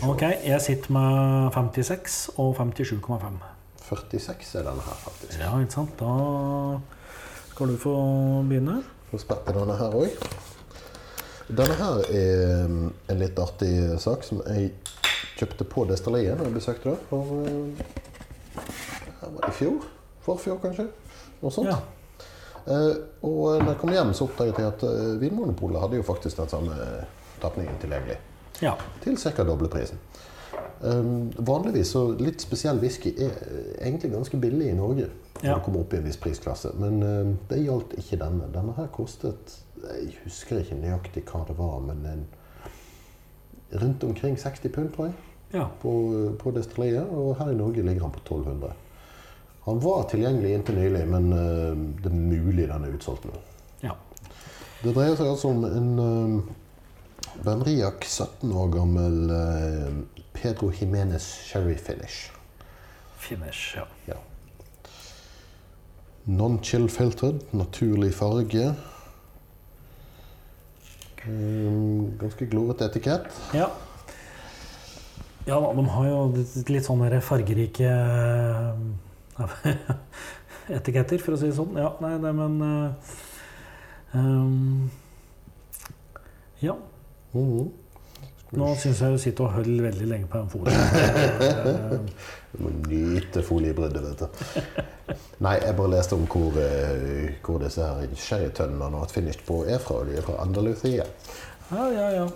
[0.04, 3.38] Ok, jeg sitter med 56 og 57,5.
[3.86, 5.40] 46 er denne her, faktisk.
[5.40, 6.00] Ja, ikke sant?
[6.00, 6.80] Da
[7.52, 7.96] skal du få
[8.50, 8.82] begynne.
[9.12, 10.18] Få spette denne her òg.
[11.48, 14.74] Denne her er mm, en litt artig sak som jeg
[15.40, 17.00] kjøpte på destilleriet da jeg besøkte det.
[17.10, 17.24] For,
[19.24, 19.90] det i fjor?
[20.26, 20.90] Forfjor, kanskje?
[21.40, 21.72] Noe sånt.
[21.72, 21.80] Ja.
[22.66, 26.40] Uh, og når jeg kom hjem, så oppdaget jeg at eh, Vinmonopolet hadde jo faktisk
[26.42, 26.78] den samme
[27.44, 28.18] tapningen tilgjengelig.
[28.62, 28.76] Ja.
[29.04, 29.44] Til ca.
[29.44, 29.98] doble prisen.
[30.86, 33.32] Um, vanligvis så litt spesiell whisky er
[33.82, 35.56] egentlig ganske billig i Norge når Ja.
[35.56, 36.72] du kommer opp i en viss prisklasse.
[36.80, 38.48] Men um, det gjaldt ikke denne.
[38.54, 42.26] Denne her kostet Jeg husker ikke nøyaktig hva det var, men en,
[43.82, 45.14] rundt omkring 60 pund, tror jeg,
[45.54, 45.66] ja.
[45.82, 45.92] på,
[46.40, 47.06] på destilleriet.
[47.12, 48.72] Og her i Norge ligger han på 1200.
[49.66, 53.38] Han var tilgjengelig inntil nylig, men uh, det er mulig den er utsolgt nå.
[53.84, 53.96] ja.
[54.84, 56.34] Det dreier seg altså om en um,
[57.44, 59.92] Benriac 17 år gammel uh,
[60.34, 62.32] Pedro Jimenez Sherry Finish.
[63.18, 63.86] Finish, ja.
[64.06, 64.18] Ja.
[66.26, 68.74] Non-chill filtered, naturlig farge.
[71.28, 73.28] Um, ganske glorete etikett.
[73.54, 73.70] Ja.
[75.46, 76.22] Ja da, de har jo
[76.74, 78.72] litt sånne fargerike eh,
[80.80, 81.78] etiketter, for å si det sånn.
[81.78, 83.14] Ja, nei, det, men eh,
[84.18, 84.92] um,
[86.64, 86.78] Ja.
[87.36, 87.66] Mhm.
[88.56, 92.10] Nå syns jeg du sitter og holder veldig lenge på den folien.
[92.56, 95.18] Du må nyte foliebruddet, vet du.
[95.44, 99.44] Nei, jeg bare leste om hvor, eh, hvor disse her sherrytønnene han har hatt finished
[99.44, 99.98] på, er fra.
[100.08, 101.04] De er fra Andalusia.
[101.74, 102.30] Ja, ja, ja.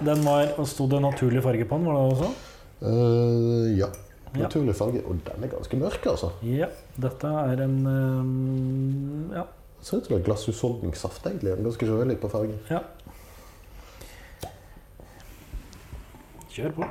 [0.00, 2.30] Den var Sto det naturlig farge på den, var det også?
[2.80, 3.90] Uh, ja.
[4.32, 4.46] Ja.
[4.46, 5.04] Naturlig farge.
[5.04, 6.32] Og den er ganske mørk, altså.
[6.42, 6.70] Ja.
[6.96, 9.44] Dette er en um, Ja.
[9.84, 11.52] Ser ut som et glass husholdningssaft, egentlig.
[11.52, 12.56] Den er Ganske rødlig på fargen.
[12.70, 12.80] Ja.
[16.54, 16.86] Kjør på.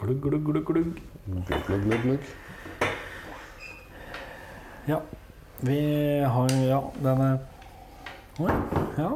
[0.00, 1.02] Glugg, glugg, glugg, glugg.
[1.26, 2.30] Glugg, glugg, glugg, glugg.
[4.88, 5.02] Ja.
[5.60, 5.76] Vi
[6.24, 7.36] har jo Ja, den er
[8.40, 8.56] Oi.
[8.96, 9.10] Ja.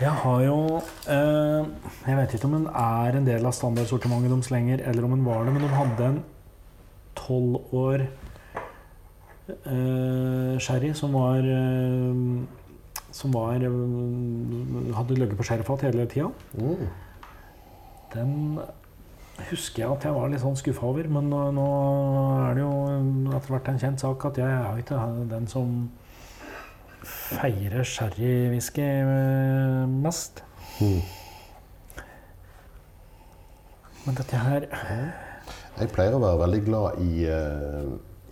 [0.00, 0.58] Jeg har jo
[1.14, 1.62] eh,
[2.08, 5.24] Jeg vet ikke om den er en del av standardsortimentet deres lenger, eller om den
[5.24, 6.22] var det, men de hadde en
[7.14, 8.08] tolv år
[9.48, 12.57] eh, sherry som var eh,
[13.18, 16.30] Som var eh, Hadde ligget på Sherifat hele tida.
[16.54, 16.84] Mm.
[18.14, 18.34] Den
[19.50, 21.66] husker jeg at jeg var litt sånn skuffa over, men nå,
[22.48, 22.72] er det jo
[23.36, 25.76] etter hvert en kjent sak at jeg er jo ikke den som
[27.08, 30.42] feirer sherrywhisky eh, mest.
[30.82, 31.00] Mm.
[34.06, 34.66] Men dette her
[35.78, 37.90] Jeg pleier å være veldig glad i, eh,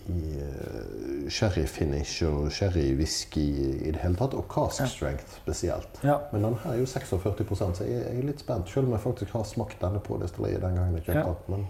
[0.08, 3.46] i eh, sherry finish og sherry whisky
[3.86, 4.86] i det hele tatt, og cask Ja.
[4.86, 6.00] strength spesielt.
[6.04, 6.18] Ja.
[6.32, 9.32] Men den her er jo 46% så jeg, er litt spent, selv om jeg faktisk
[9.32, 11.34] har smakt denne på destilleriet den gangen jeg kjøpte Ja.
[11.48, 11.56] den.
[11.56, 11.66] Men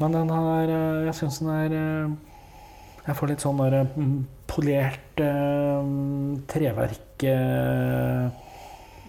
[0.00, 2.10] Men den her eh, Jeg syns den er eh,
[3.06, 5.16] Jeg får litt sånn der mm, polert
[6.48, 7.22] treverk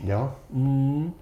[0.03, 0.21] ja,
[0.53, 1.13] mm,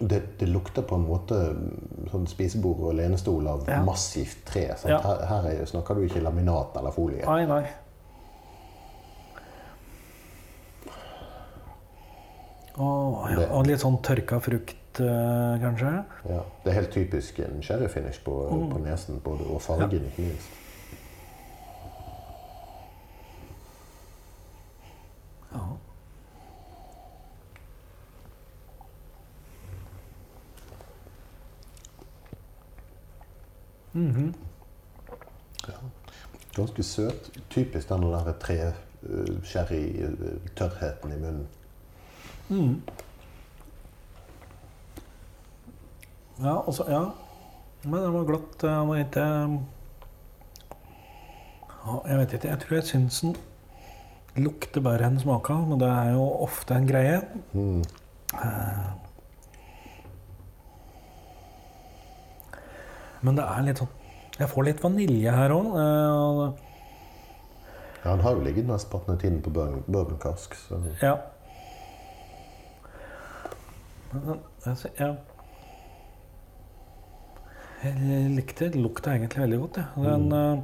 [0.00, 3.78] det, det lukter på en måte mm, sånn spisebord og lenestol av Ja.
[3.84, 4.66] massivt tre.
[4.84, 4.98] Ja.
[5.00, 7.24] Her, her er, snakker du ikke laminat eller folie.
[7.24, 7.62] Nei, nei.
[12.76, 15.92] Og, ja, og litt sånn tørka frukt, eh, kanskje.
[16.28, 16.42] Ja.
[16.64, 18.68] Det er helt typisk en sherryfinish på, Mm.
[18.72, 20.48] på nesen, både, og fargen ikke minst.
[25.54, 25.64] Ja.
[33.96, 34.34] Mhm.
[36.56, 37.30] Ganske søt.
[37.50, 41.48] Typisk den der tre uh, sherry-tørrheten i munnen.
[42.48, 42.82] Mm.
[46.42, 47.04] Ja, altså, ja.
[47.84, 48.60] Men den var glatt.
[48.60, 49.26] Det var ikke
[51.86, 52.48] ja, Jeg vet ikke.
[52.48, 53.36] Jeg tror jeg syns den
[54.36, 57.20] lukter bedre enn smaker, men det er jo ofte en greie.
[57.52, 57.84] Mm.
[63.22, 63.92] Men det er litt sånn
[64.38, 65.68] Jeg får litt vanilje her òg.
[68.04, 70.54] Ja, han har jo ligget mesteparten av tiden på bourbon, bourbon cask.
[70.54, 70.76] Så.
[71.02, 71.14] Ja.
[74.12, 75.14] Men, altså, ja.
[77.82, 79.80] Jeg likte lukta egentlig veldig godt.
[79.80, 80.10] Ja.
[80.10, 80.62] Den, mm.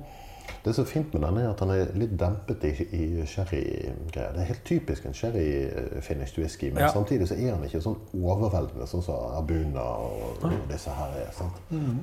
[0.64, 4.32] Det som er fint med denne, er at han er litt dempet i, i sherry-greier.
[4.36, 6.92] Det er helt typisk en sherry-finished whisky, men Ja.
[6.92, 11.32] samtidig så er han ikke sånn overveldende sånn som Arbuna og, og disse her er.
[11.34, 11.58] sant?
[11.70, 12.02] mm.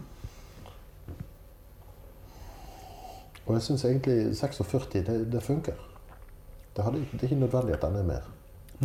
[3.50, 5.78] Og jeg syns egentlig 46 det, det funker.
[6.78, 8.28] Det, hadde, det er ikke nødvendig at den er mer.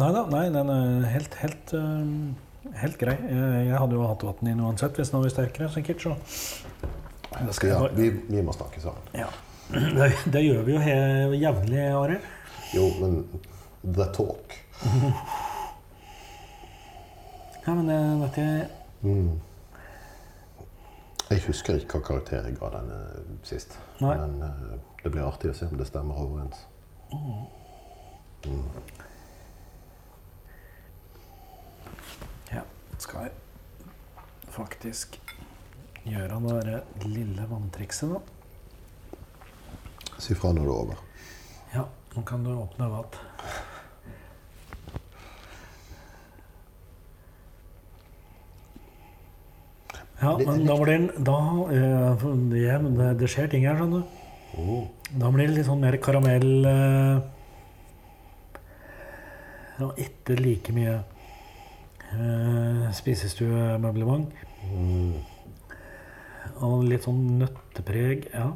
[0.00, 0.24] Nei da,
[0.57, 3.18] den er helt, helt, eh, helt grei.
[3.29, 6.00] Jeg, jeg hadde jo hatt vann inn uansett hvis den var sterkere, sikkert.
[6.03, 6.16] Så.
[7.68, 9.11] Ja, vi, vi må snakke sammen.
[9.14, 9.29] ja.
[9.98, 10.81] det, det gjør vi jo
[11.40, 12.27] jevnlig, Arild.
[12.74, 13.20] Jo, men
[13.85, 14.57] the talk.
[17.64, 18.46] Ja, men det dette
[19.05, 19.40] Mm.
[21.30, 22.98] Jeg husker ikke hva karakter jeg ga denne
[23.48, 23.78] sist.
[24.04, 24.12] Nei.
[24.20, 26.66] Men uh, det blir artig å se om det stemmer overens.
[32.52, 32.64] Ja,
[33.00, 33.32] skal jeg
[34.52, 35.18] faktisk
[36.04, 38.20] gjøre det derre lille vanntrikset, da.
[40.20, 41.06] Si fra når det er over.
[41.74, 43.16] Ja, nå kan du åpne vann.
[50.24, 51.38] Ja, men da blir den da,
[51.74, 54.20] eh, for det, det, det skjer ting her, skjønner du.
[54.56, 54.84] Oh.
[55.20, 57.16] Da blir det litt sånn mer karamell eh,
[59.82, 60.94] Og ikke like mye
[62.14, 64.30] eh, spisestuemøblement.
[64.70, 65.16] Mm.
[66.64, 68.52] Og litt sånn nøttepreg, ja.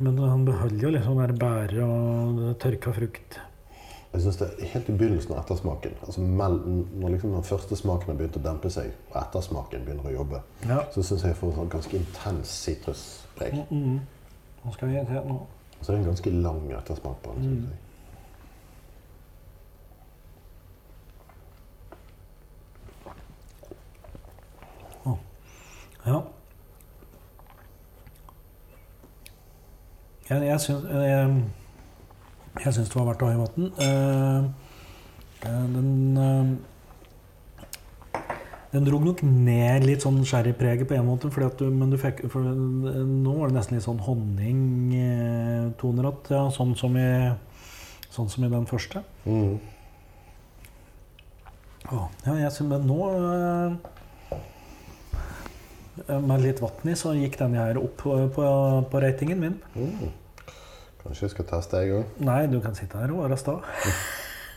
[0.00, 3.38] Men han beholder jo liksom der bære og tørka frukt.
[4.16, 8.08] Jeg synes det er Helt i begynnelsen av ettersmaken, altså når liksom den første smaken
[8.08, 10.78] har begynt å dempe seg, og ettersmaken begynner å jobbe, Ja.
[10.94, 13.58] så syns jeg jeg får sånn ganske intens sitruspreg.
[13.70, 14.00] Mm, mm.
[14.64, 15.36] Nå skal vi se nå.
[15.80, 17.44] Så det er en ganske lang ettersmak på den.
[17.44, 17.68] Mm.
[17.68, 17.82] jeg.
[26.06, 26.20] Ja.
[30.30, 30.84] Jeg, jeg syns
[32.64, 33.64] jeg, syns det var verdt å ha i vann.
[33.86, 34.40] Eh,
[35.48, 35.90] eh, den
[36.22, 36.46] eh,
[38.72, 41.96] Den dro nok ned litt sånn sherrypreget på en måte, fordi at du, men du
[42.00, 47.10] fikk for Nå var det nesten litt sånn honningtoner igjen, ja, sånn som i
[48.16, 49.02] Sånn som i den første.
[49.26, 49.58] Mm.
[51.86, 53.72] Å, ja, jeg syns men nå eh,
[56.24, 58.44] Med litt vann i, så gikk denne her opp på, på,
[58.90, 59.56] på ratingen min.
[59.76, 60.10] Mm.
[61.06, 62.14] Kanskje jeg skal teste, jeg òg.
[62.26, 63.60] Nei, du kan sitte her og være sta.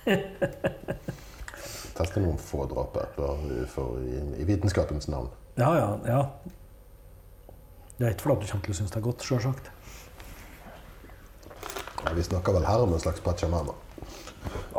[2.00, 3.12] Teste noen få dråper
[3.70, 5.30] for i, i vitenskapens navn.
[5.60, 6.22] Ja, ja, ja.
[8.00, 9.70] Det er ikke fordi du kommer til å synes det er godt, sjølsagt.
[12.00, 13.76] Ja, vi snakker vel her om en slags pachamama.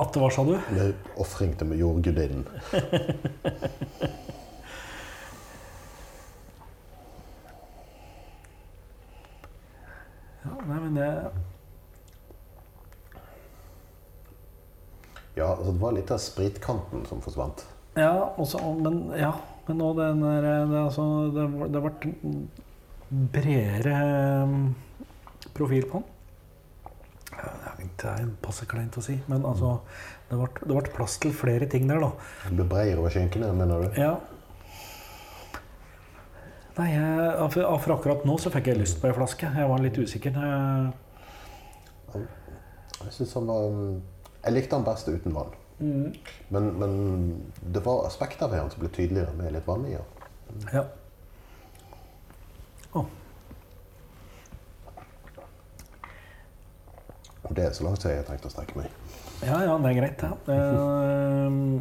[0.00, 0.56] At var, sa du?
[0.74, 2.48] Med ofring til jordgudinnen.
[10.40, 11.06] Ja, nei, men det
[15.40, 17.64] Ja, altså det var litt av spritkanten som forsvant.
[17.98, 19.32] Ja, også, men ja,
[19.66, 22.12] men nå den der Det, altså, det, det ble
[23.10, 24.56] bredere eh,
[25.56, 26.16] profil på den.
[28.00, 29.78] Det er passe kleint å si, men altså
[30.30, 32.10] det ble, det ble plass til flere ting der, da.
[32.46, 33.98] Det ble bredere over skjenkene, mener du?
[34.00, 34.12] Ja.
[36.76, 39.50] Nei, jeg, for, for akkurat nå så fikk jeg lyst på ei flaske.
[39.58, 40.36] Jeg var litt usikker.
[42.14, 43.98] Jeg, synes han var um,
[44.44, 45.50] Jeg likte han best uten vann.
[45.78, 46.14] mm,
[46.50, 46.94] Men, men
[47.74, 49.92] det var aspekter ved han som ble tydeligere med litt vann i.
[49.92, 50.04] Ja.
[50.72, 50.84] ja.
[52.94, 53.06] Oh.
[57.44, 58.90] Og det er så langt jeg har tenkt å strekke meg.
[59.44, 60.54] ja, ja, det er greit, det.
[60.54, 61.80] Ehm,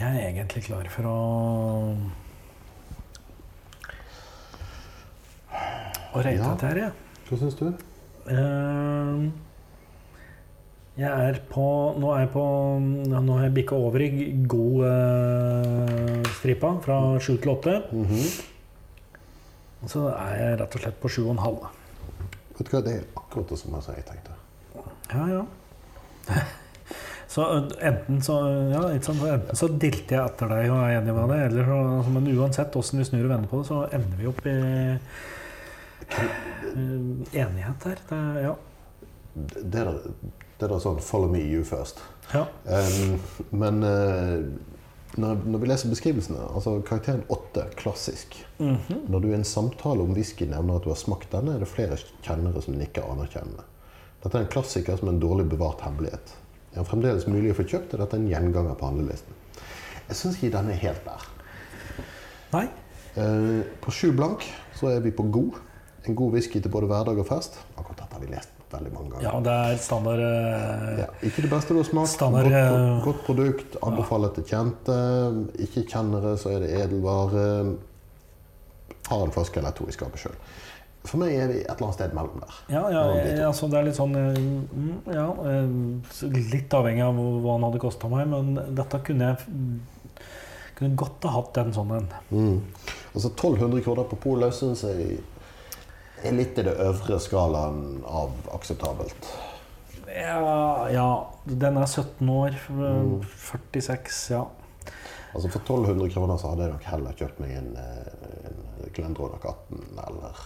[0.00, 1.16] jeg er egentlig klar for å
[6.10, 6.48] Å rate Ja.
[6.50, 6.92] dette her, jeg.
[7.28, 7.66] Hva syns du?
[8.34, 9.28] Ehm,
[11.00, 12.44] Jeg er på Nå er jeg på
[13.08, 14.08] Nå har jeg bikka over i
[14.50, 17.76] god eh, stripa, fra sju til åtte.
[17.94, 18.24] Mhm.
[19.88, 21.62] Så er jeg rett og slett på sju og en halv.
[22.58, 24.36] Vet du hva, Det er akkurat det samme som jeg tenkte.
[25.14, 25.44] Ja, ja.
[27.30, 27.44] Så
[27.78, 28.36] enten så
[28.72, 31.68] ja, ikke sant, enten så dilter jeg etter deg og er enig med deg, eller
[31.68, 34.40] så, altså, men uansett åssen vi snur og vender på det, så ender vi opp
[34.50, 34.54] i
[36.16, 38.02] eh, enighet her.
[38.10, 38.54] Det, ja.
[39.46, 39.84] Det det
[40.60, 42.02] det er da sånn 'follow me, you first'.
[42.34, 42.46] ja.
[42.64, 43.20] Um,
[43.50, 44.44] men uh,
[45.16, 49.06] når, når vi leser beskrivelsene, altså karakteren 8, klassisk Mhm.
[49.08, 51.68] Når du i en samtale om whisky nevner at du har smakt denne, er det
[51.68, 53.64] flere kjennere som nikker anerkjennende.
[54.22, 56.34] Dette er en klassiker som er en dårlig bevart hemmelighet.
[56.72, 59.32] Er den fremdeles mulig å få kjøpt, er dette en gjenganger på handlelisten.
[60.10, 61.26] Jeg syns ikke den er helt der.
[62.52, 62.66] Nei.
[63.16, 64.44] Eh, på sju blank
[64.76, 65.56] så er vi på god.
[66.06, 67.58] En god whisky til både hverdag og fest.
[67.76, 69.26] Akkurat dette har vi lest veldig mange ganger.
[69.26, 72.12] Ja, det er standard eh, Ja, ikke det beste du har smakt.
[72.14, 73.76] Standard, godt, eh, godt produkt.
[73.86, 74.96] Anbefaler til kjente.
[75.66, 77.44] Ikke kjennere, så er det edelvare.
[79.10, 80.40] Har en flaske eller to i skapet sjøl.
[81.08, 82.56] For meg er vi et eller annet sted mellom der.
[82.68, 85.28] Ja, ja, Mellom de altså det er litt sånn eh, mm, Ja,
[86.52, 89.46] litt avhengig av hva han hadde kosta meg, men dette kunne jeg
[90.80, 92.06] kunne godt ha hatt en sånn en.
[92.32, 92.60] Mm.
[93.12, 95.18] Altså 1200 kroner på polet syns jeg
[96.24, 99.30] er litt i det øvre skalaen av akseptabelt.
[100.10, 101.10] Ja, ja,
[101.44, 102.56] den er 17 år.
[102.68, 103.20] Mm.
[103.24, 104.46] 46, ja.
[105.30, 110.00] Altså For 1200 kroner så hadde jeg nok heller kjøpt meg en, en Glendronach 18
[110.08, 110.40] eller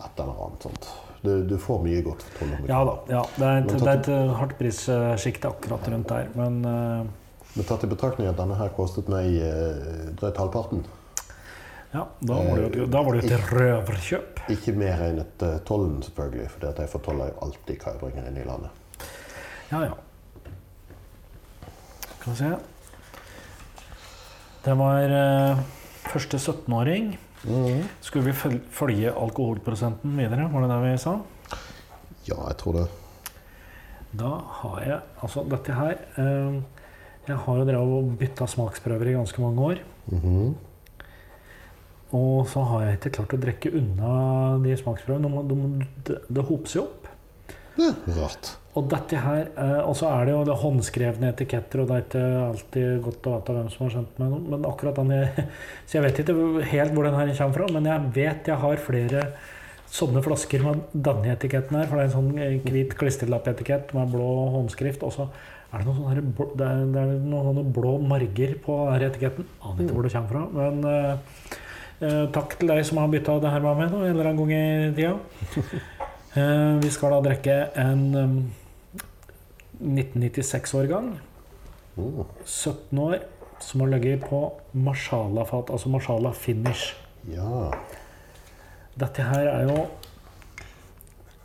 [0.00, 0.88] et eller annet sånt.
[1.20, 2.94] Du, du får mye godt for 1200 Ja da.
[3.12, 7.18] Ja, det er et, det et eh, hardt prissjikte akkurat rundt der, men uh...
[7.50, 10.84] Men tatt i betraktning at denne her kostet meg eh, drøyt halvparten,
[11.92, 14.40] ja, da var det jo da var det jo et røverkjøp.
[14.54, 18.28] ikke mer enn et uh, tollen selvfølgelig, for jeg fortoller jo alltid hva jeg bringer
[18.30, 18.70] inn i landet.
[19.72, 19.96] Ja, ja.
[22.20, 22.52] Skal vi se.
[24.64, 25.60] Det var uh,
[26.12, 27.12] første 17-åring.
[28.04, 30.50] Skulle vi følge alkoholprosenten videre?
[30.52, 31.14] Var det det vi sa?
[32.28, 32.88] Ja, jeg tror det.
[34.12, 36.56] Da har jeg Altså, dette her eh,
[37.28, 39.80] Jeg har jo drevet og bytta smaksprøver i ganske mange år.
[40.12, 40.50] Mhm.
[42.16, 44.14] Og så har jeg ikke klart å drikke unna
[44.64, 45.44] de smaksprøvene.
[45.46, 45.58] De,
[46.08, 47.06] de, det, hoper seg opp.
[47.78, 48.56] Ja, rart.
[48.78, 52.04] Og dette her, eh, og så er det jo det håndskrevne etiketter, og det er
[52.04, 54.42] ikke alltid godt å vite hvem som har sendt meg noe.
[54.54, 55.46] Men akkurat den jeg,
[55.86, 58.84] Så jeg vet ikke helt hvor den her kommer fra, men jeg vet jeg har
[58.84, 59.24] flere
[59.90, 61.88] sånne flasker med denne etiketten her.
[61.90, 64.28] For det er en sånn eh, hvit klistrelappetikett med blå
[64.58, 65.06] håndskrift.
[65.06, 65.30] Og så
[65.70, 69.10] er det noen sånne, blå, det er, det er noen sånne blå marger på denne
[69.10, 69.50] etiketten.
[69.62, 70.46] Aner ikke hvor det kommer fra.
[70.58, 71.58] Men eh,
[72.00, 74.92] takk til deg som har bytta det her med meg en eller annen gang i
[74.96, 75.16] tida.
[76.30, 78.34] Eh, vi skal da drikke en um,
[79.82, 81.08] 1996-årgang.
[81.96, 82.24] Mm.
[82.44, 83.18] 17 år.
[83.60, 86.94] som har ligget på Marshala-fat, altså Marshala finish.
[87.28, 87.70] Ja.
[88.96, 89.82] Dette her er jo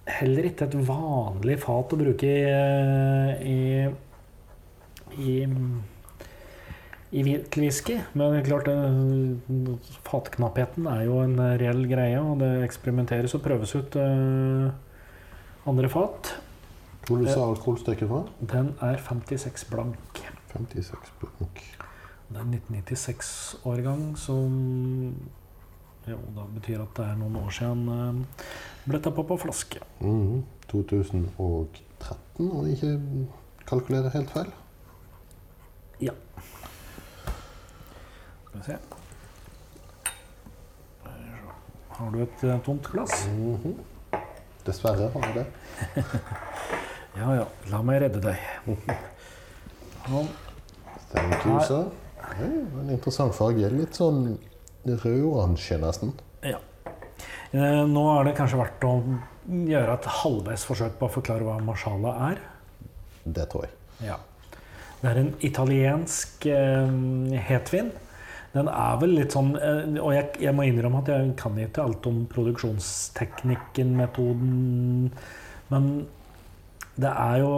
[0.07, 3.57] heller ikke et vanlig fat å bruke i, i,
[5.19, 5.35] i,
[7.15, 7.23] i
[7.55, 7.99] whisky.
[8.13, 13.95] Men klart, det- fatknappheten er jo en reell greie, og det eksperimenteres og prøves ut
[13.95, 14.71] uh,
[15.67, 16.33] andre fat.
[17.07, 18.23] Hvor du sa alkoholstyrke fra?
[18.41, 20.21] Den er 56 blank.
[20.53, 21.61] 56 blank.
[22.25, 25.13] Det er 1996-årgang, som
[26.09, 28.45] jo, da betyr at det er noen år siden uh,
[28.89, 29.79] ble tappa på flaske.
[30.01, 30.43] Mhm.
[30.71, 33.27] 2013, om jeg ikke
[33.69, 34.49] kalkulerer helt feil.
[38.55, 38.77] Skal vi se.
[41.89, 43.27] Har du et uh, tomt glass?
[43.27, 43.75] Mhm.
[44.65, 45.45] Dessverre har jeg det.
[47.15, 48.41] Ja ja, la meg redde deg.
[50.03, 50.25] Sånn.
[51.15, 51.85] Ja,
[52.43, 53.69] en interessant farge.
[53.71, 54.33] Litt sånn
[54.83, 56.11] rød-oransje, nesten.
[56.43, 56.59] Ja.
[57.55, 58.97] Eh, Nå er det kanskje verdt å
[59.47, 62.43] gjøre et halvveis forsøk på å forklare hva marsala er.
[63.23, 63.77] Det tror jeg.
[64.09, 64.19] Ja.
[64.99, 67.95] Det er en italiensk eh, hetvin.
[68.55, 71.83] Den er vel litt sånn eh, Og jeg, jeg må innrømme at jeg kan ikke
[71.83, 75.11] alt om produksjonsteknikken, metoden
[75.73, 75.89] Men
[76.95, 77.51] det er jo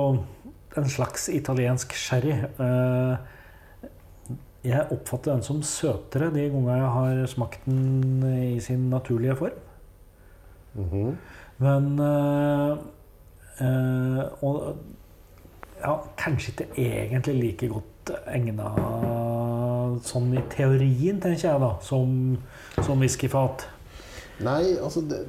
[0.78, 2.34] en slags italiensk sherry.
[2.34, 3.18] Eh,
[4.68, 9.64] jeg oppfatter den som søtere de gangene jeg har smakt den i sin naturlige form.
[10.78, 11.18] Mhm.
[11.58, 12.78] Men øh,
[13.62, 14.78] øh, Og
[15.82, 17.97] ja, kanskje ikke egentlig like godt
[18.28, 18.72] egna
[20.06, 22.38] sånn i teorien, tenker jeg, da, som,
[22.86, 23.66] som whiskyfat.
[24.46, 25.24] Nei, altså det,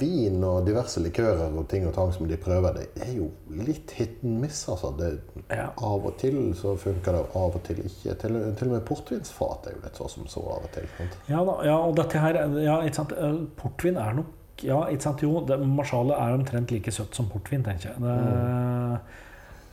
[0.00, 3.30] Vin og diverse likører og ting og tang som de prøver, det er jo
[3.64, 4.60] litt hit and miss.
[4.68, 4.92] altså.
[4.98, 5.08] Det,
[5.50, 5.70] Ja.
[5.82, 8.14] Av og til så funker det, av og til ikke.
[8.20, 10.86] Til, til og med portvinsfat er jo litt så som så av og til.
[10.98, 11.16] sant?
[11.32, 13.12] Ja, da, ja, og dette her Ja, ikke sant.
[13.16, 14.26] øh, Portvin er nok
[14.62, 15.22] Ja, ikke sant.
[15.24, 17.96] Jo, det, marsale er omtrent like søtt som portvin, tenker jeg.
[18.04, 18.14] Det,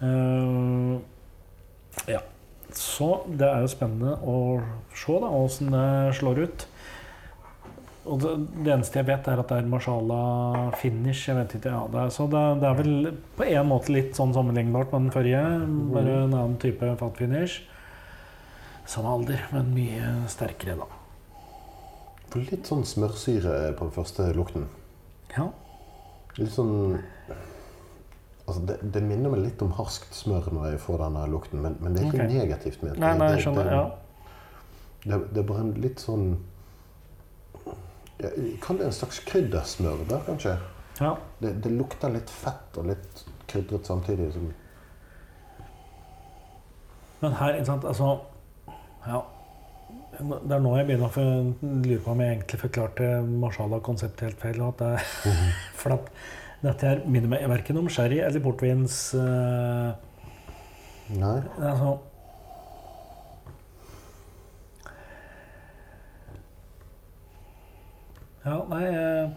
[0.08, 1.00] øh,
[2.08, 2.22] ja.
[2.76, 4.38] Så det er jo spennende å
[4.96, 6.66] se da, åssen det slår ut.
[8.08, 10.20] Og det, det eneste jeg vet, er at det er Marshala
[10.80, 11.26] finish.
[11.28, 13.10] Jeg vet ikke, ja, det er, så det, det er vel
[13.40, 15.42] på en måte litt sånn sammenlignbart med den forrige.
[15.96, 17.60] Bare en annen type fat finish.
[18.88, 20.88] Samme alder, men mye sterkere, da.
[22.38, 24.68] Litt sånn smørsyre på den første lukten.
[25.34, 25.50] Ja.
[26.38, 27.00] Litt sånn
[28.48, 31.74] Altså, det, det minner meg litt om harskt smør når jeg får denne lukten, men,
[31.84, 32.38] men det er ikke okay.
[32.38, 33.00] negativt ment.
[33.02, 33.64] Nei, nei, Det- jeg skjønner.
[33.64, 33.88] det, Ja.
[35.08, 36.24] Det, det er bare en litt sånn
[38.20, 38.30] ja,
[38.64, 40.56] Kall det en slags kryddersmør der, kanskje.
[41.00, 41.12] ja.
[41.40, 44.32] Det, det lukter litt fett og litt krydret samtidig.
[44.34, 44.48] Som,
[47.22, 48.10] Men her, ikke sant, altså
[49.08, 49.22] Ja.
[50.18, 51.26] Det er nå jeg begynner å
[51.62, 53.08] lure på om jeg egentlig forklarte
[53.44, 54.62] Marshala-konseptet helt feil.
[54.66, 55.34] og At det,
[55.80, 56.10] for at
[56.64, 59.92] dette her minner meg verken om sherry eller portvins uh,
[61.14, 61.38] nei.
[61.62, 61.98] altså,
[68.48, 69.30] Ja, nei eh,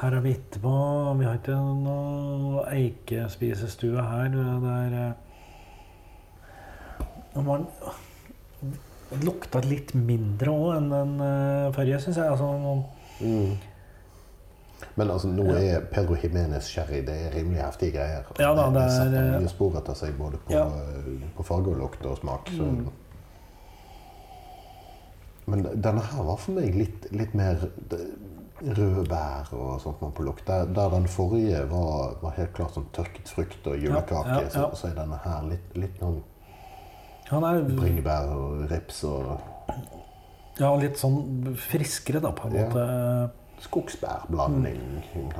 [0.00, 0.72] Her er vi etterpå
[1.18, 4.28] Vi har ikke noe eikespisestue her.
[4.34, 5.14] Det er eh,
[7.46, 7.66] man,
[9.10, 12.28] Det lukta litt mindre òg enn den eh, forrige, syns jeg.
[12.36, 12.84] Altså,
[13.16, 13.54] Mm.
[14.96, 18.24] Men altså, nå er Pedro Jimenez sherry det er rimelig heftige greier.
[18.38, 20.66] Ja da, det er- setter mye spor etter seg både på, Ja.
[20.66, 22.48] eh, på farge og lukt og smak.
[22.56, 22.62] Så.
[22.62, 22.88] Mm.
[25.46, 27.60] Men denne her var for meg litt, litt mer
[28.66, 30.46] røde bær og sånt man på lukt.
[30.48, 34.48] Der, der den forrige var, var helt klart sånn tørket frukt og julekake, Ja, ja,
[34.48, 34.70] ja.
[34.72, 36.22] Så, så er denne her litt, litt noen
[37.30, 39.40] er bringebær og rips og
[40.58, 42.84] ja, litt sånn friskere, da, på en måte.
[43.60, 45.04] Skogsbærblanding.
[45.14, 45.32] Mm.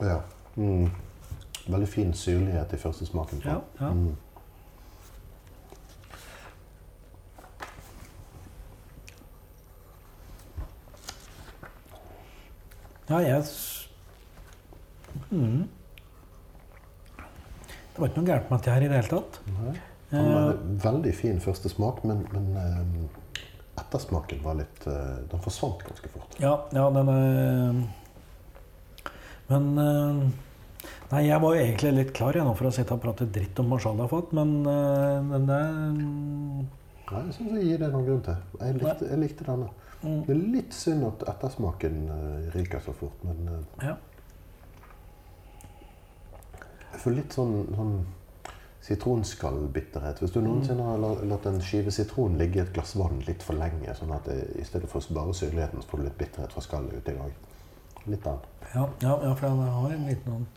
[0.00, 0.20] Ja.
[0.56, 0.90] Mm.
[1.68, 3.42] Veldig fin syrlighet i første smaken.
[3.44, 3.92] Ja, ja.
[3.92, 4.16] Mm.
[13.08, 13.44] Ja, jeg
[15.30, 15.68] mm.
[17.98, 19.38] Det var ikke noe gærent med dette her i det hele tatt.
[19.58, 19.78] Nei.
[20.10, 20.54] Eh, Han var
[20.84, 26.36] veldig fin første smak, men, men eh, ettersmaken var litt eh, Den forsvant ganske fort.
[26.40, 27.80] Ja, ja, den er
[29.48, 30.22] Men eh,
[31.10, 33.56] Nei, jeg var jo egentlig litt klar jeg nå for å sitte og prate dritt
[33.62, 35.70] om marshalafat, men eh, den der
[37.08, 38.36] Nei, jeg syns jeg gir det noen grunn til.
[38.60, 39.68] Jeg likte, jeg likte denne.
[40.02, 43.94] mm, Det er litt synd at ettersmaken eh, ryker så fort, men eh, Ja.
[46.92, 47.94] Jeg får litt sånn, sånn
[48.88, 50.22] sitronskallbitterhet.
[50.22, 53.58] Hvis du noensinne har latt en skive sitron ligge i et glass vann litt for
[53.58, 56.64] lenge, sånn at det, i stedet for bare syrligheten, så får du litt bitterhet fra
[56.64, 57.32] skallet ute i dag.
[58.08, 58.40] Litt den.
[58.72, 60.48] Ja, ja, ja, for den har en liten sånn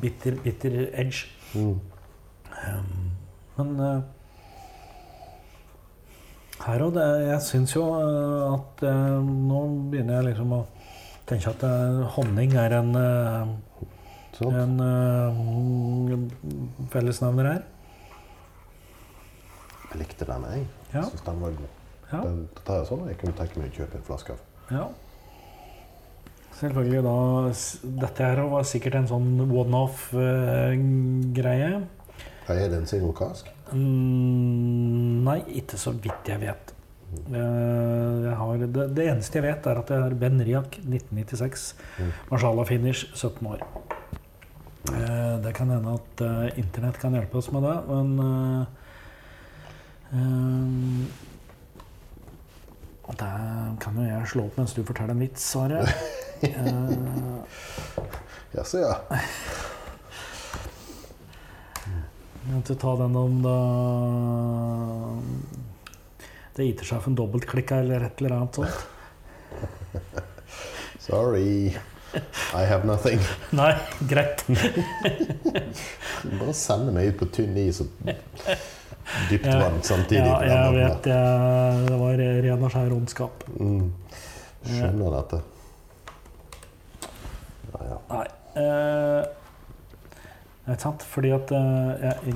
[0.00, 1.26] bitter, bitter edge.
[1.54, 1.80] Mm.
[2.60, 3.10] Um,
[3.56, 4.00] men uh,
[6.66, 9.60] her og der jeg syns jo eh, at uh, Nå
[9.90, 10.60] begynner jeg liksom å
[11.28, 12.92] tenke at uh, honning er en.
[14.48, 16.18] En uh,
[16.92, 17.62] fellesnevner her.
[19.90, 20.62] Jeg likte den, jeg.
[20.94, 21.02] Ja.
[21.10, 21.72] Syns den var god.
[22.10, 22.20] Ja.
[22.24, 24.40] Den, dette er sånn jeg kunne tenke meg å kjøpe en flaske av.
[24.72, 24.86] ja.
[26.60, 27.12] Selvfølgelig da
[28.02, 31.70] Dette her var sikkert en sånn one-off-greie.
[32.44, 33.28] Hva er det en single?
[33.72, 36.64] Mm, nei, ikke så vidt jeg vet.
[37.30, 41.64] Eh, Jeg har, det, det eneste jeg vet, er at det er Ben Riak 1996.
[42.02, 42.10] Mm.
[42.30, 43.60] Marshala Finish 17 år.
[44.88, 48.62] Eh, Det kan hende at eh, internett kan hjelpe oss med det, men eh,
[50.16, 50.68] eh,
[53.10, 53.32] Det
[53.82, 55.80] kan jo jeg slå opp mens du forteller en vits, Are.
[56.40, 56.90] Eh,
[58.54, 58.94] Jaså, ja.
[61.84, 63.56] Kan måtte ta den om da
[66.56, 68.78] Det IT-sjefen dobbeltklikka eller et eller annet sånt.
[71.10, 71.76] Sorry.
[72.54, 73.20] I have nothing.
[73.60, 73.70] Nei,
[74.10, 74.44] greit.
[76.24, 78.10] Bare sende meg ut på tynn is og
[79.30, 80.26] dypt vann samtidig.
[80.26, 83.44] Ja, jeg vet jeg, det var ren og skjær ondskap.
[83.56, 83.90] Mm.
[84.66, 85.42] Skjønner dette.
[87.70, 88.00] Ja, ja.
[88.10, 88.26] Nei.
[88.60, 89.22] Eh,
[90.70, 91.06] ikke sant?
[91.06, 92.34] Fordi at eh, jeg,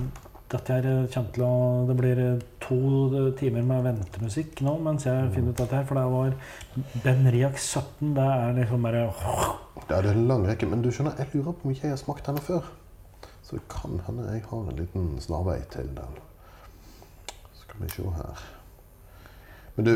[0.55, 1.53] dette her kommer til å
[1.91, 2.23] Det blir
[2.65, 2.79] to
[3.39, 5.85] timer med ventemusikk nå mens jeg finner ut dette her.
[5.89, 6.35] For det var
[7.05, 8.15] Ben Riak 17.
[8.17, 9.05] Det er liksom bare
[9.85, 12.01] det er en lang rekke, men du skjønner, jeg lurer på om ikke jeg har
[12.01, 12.65] smakt denne før.
[13.45, 16.15] Så det kan hende jeg har en liten snarvei til den.
[17.61, 18.45] Skal vi se her.
[19.77, 19.93] Men du,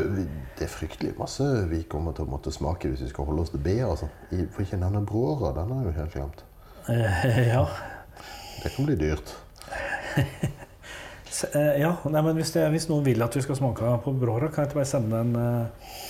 [0.58, 3.52] det er fryktelig masse vi kommer til å måtte smake hvis vi skal holde oss
[3.54, 3.76] til B.
[3.86, 4.10] altså.
[4.52, 6.44] For ikke nevne Bråra, den er jo helt glemt.
[6.90, 7.64] eh, Ja.
[8.58, 9.36] Det kan bli dyrt.
[11.54, 14.48] Eh, ja, nei, men hvis, det, hvis noen vil at vi skal smake på Brora,
[14.50, 16.08] kan jeg ikke bare sende en, eh,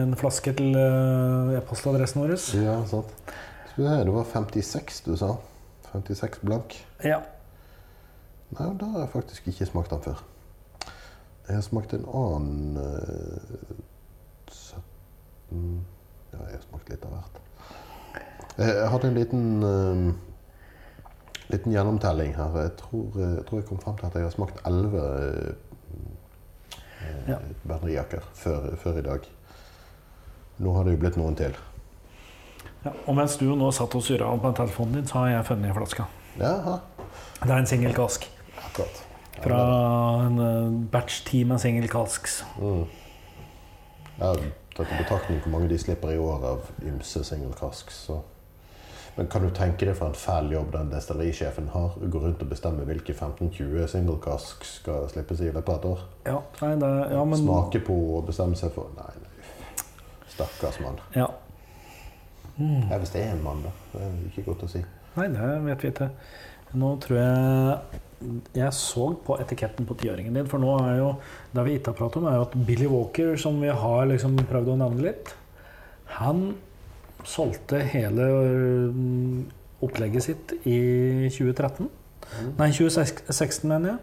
[0.00, 2.32] en flaske til eh, e-postadressen vår?
[2.56, 3.12] Ja, sant.
[3.74, 5.34] Vi se, det var 56 du sa.
[5.90, 6.78] 56 blank.
[7.04, 7.18] Ja.
[8.56, 10.24] Nei, da har jeg faktisk ikke smakt den før.
[11.48, 13.70] Jeg har smakt en annen uh,
[14.48, 15.86] 17
[16.30, 17.40] Ja, jeg har smakt litt av hvert.
[18.56, 20.02] Jeg jeg hadde en liten eh,
[21.52, 22.56] liten gjennomtelling her.
[22.62, 25.52] Jeg tror, eh, jeg tror jeg kom frem til at jeg har smakt 11 eh,
[27.28, 27.36] Ja.
[27.66, 29.26] bernerijakker før, før i dag.
[30.58, 31.54] Nå har det jo blitt noen til.
[32.84, 32.90] ja.
[33.06, 36.04] Og mens du nå satt og surra på telefonen din, så har jeg funnet flaska.
[36.38, 36.78] Jaha.
[37.42, 38.26] Det er en singel kask
[38.66, 39.02] Akkurat.
[39.42, 39.60] fra
[40.26, 42.44] en eh, batch-team med singel kasks.
[42.60, 42.84] Mm.
[44.20, 44.36] har
[44.76, 48.20] tatt i betraktning hvor mange de slipper i år av ymse single casks, så
[49.16, 51.96] Men kan du tenke deg for en fæl jobb den destillerisjefen har?
[51.98, 56.04] Gå rundt og bestemme hvilke 15-20 single casks skal slippes i løpet av et år?
[56.28, 59.48] Ja, nei, det, ja, men Smake på og bestemme seg for Nei, nei.
[60.30, 61.00] Stakkars mann.
[61.16, 61.26] Ja.
[62.56, 62.86] Mm.
[62.90, 63.74] Ja, hvis det er en mann, da.
[63.92, 64.84] Det er ikke godt å si.
[65.16, 66.08] Nei, det vet vi ikke.
[66.80, 68.00] Nå tror jeg
[68.54, 71.06] Jeg så på etiketten på tiåringen din, for nå er jo
[71.50, 74.36] Det vi ikke har pratet om, er jo at Billy Walker, som vi har liksom
[74.46, 75.32] prøvd å nevne litt,
[76.20, 76.52] han
[77.28, 78.26] solgte hele
[79.80, 80.78] opplegget sitt i
[81.32, 81.88] 2013.
[82.58, 83.98] Nei, 2016, mener jeg.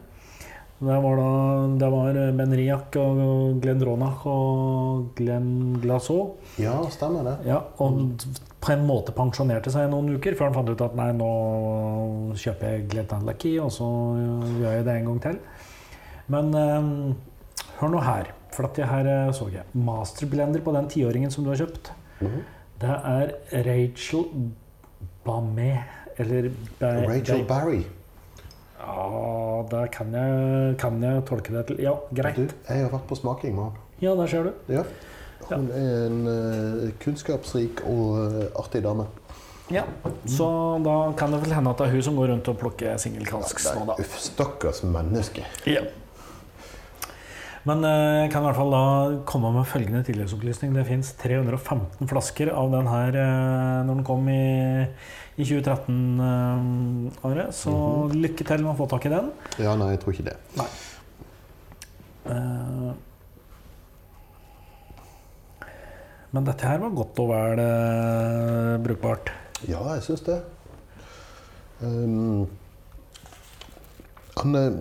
[0.78, 1.30] Det var, da,
[1.82, 3.22] det var Ben Riak og
[3.63, 6.36] Glenn Ronach og Glenn Glassau.
[6.61, 7.34] Ja, stemmer det.
[7.49, 8.28] Ja, og
[8.61, 11.30] på en måte pensjonerte seg noen uker før han fant ut at nei, nå
[12.38, 13.88] kjøper jeg Glenn Lucky, og så
[14.59, 15.39] gjør jeg det en gang til.
[16.34, 16.91] Men eh,
[17.80, 19.65] hør nå her, for at det her så jeg.
[19.74, 22.39] Masterblender på den tiåringen som du har kjøpt, Mhm.
[22.82, 23.36] Det er
[23.67, 24.25] Rachel
[25.25, 25.71] Bamé.
[26.17, 26.49] Eller
[26.80, 27.84] ba Rachel ba Barry.
[28.80, 31.82] Ja, det kan jeg, kan jeg tolke det til.
[31.84, 32.38] Ja, greit.
[32.38, 33.86] Du, jeg har vært på smaking med han.
[34.01, 34.51] Ja, der ser du.
[34.71, 34.84] Ja.
[35.47, 39.07] Hun er en uh, kunnskapsrik og uh, artig dame.
[39.71, 39.84] Ja,
[40.25, 40.47] Så
[40.80, 43.65] da kan det vel hende at det er hun som går rundt og plukker singelkalsks
[43.75, 43.97] nå, da.
[43.99, 45.43] Uff, stakkars menneske.
[45.67, 45.82] Ja.
[47.68, 48.84] Men eh, jeg kan i hvert fall da
[49.28, 50.70] komme med følgende tilleggsopplysning.
[50.78, 54.86] Det fins 315 flasker av den her eh, når den kom i,
[55.36, 57.51] i 2013-året.
[57.57, 57.74] Så
[58.15, 59.28] lykke til med å få tak i den.
[59.59, 60.38] Ja, nei, jeg tror ikke det.
[60.59, 60.70] Nei.
[66.38, 69.32] Men dette her var godt og vel eh, brukbart.
[69.65, 70.38] Ja, jeg syns det.
[71.82, 72.45] Um,
[74.38, 74.76] han eh,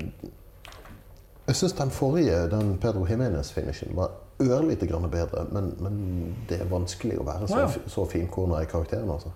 [1.47, 5.47] Jeg syns den forrige, den Pedro Jimenez-finishen, var ørlite grann bedre.
[5.53, 6.01] Men, men
[6.49, 9.31] det er vanskelig å være så, Ja, så finkorna i karakteren, altså.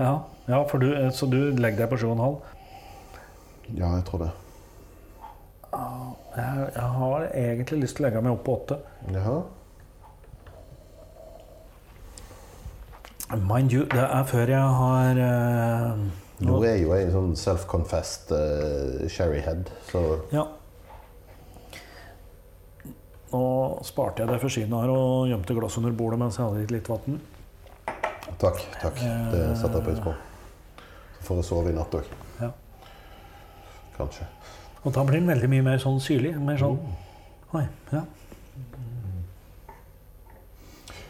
[0.00, 0.12] Ja,
[0.48, 2.36] ja for du, eh, så du legger deg på 7,5?
[3.78, 4.30] Ja, jeg tror det.
[6.36, 8.78] Jeg, jeg har egentlig lyst til å legge meg opp på 8.
[9.14, 9.40] Jaha.
[13.30, 16.00] Mind you, det er før jeg har eh,
[16.40, 20.46] Nå er jo en sånn self-confessed uh, sherryhead, så Ja.
[23.30, 23.42] Nå
[23.86, 26.88] sparte jeg det for synet her og gjemte glasset under bordet mens jeg hadde litt
[26.90, 27.20] vann.
[28.40, 28.58] takk.
[28.80, 28.96] takk.
[29.30, 30.14] Det setter jeg pris på.
[31.18, 32.10] Så får jeg sove i natt òg.
[32.40, 32.50] Ja.
[33.98, 34.26] Kanskje.
[34.82, 36.34] Og da blir den veldig mye mer sånn syrlig.
[36.40, 36.80] Mer sånn
[37.50, 38.04] Oi, ja.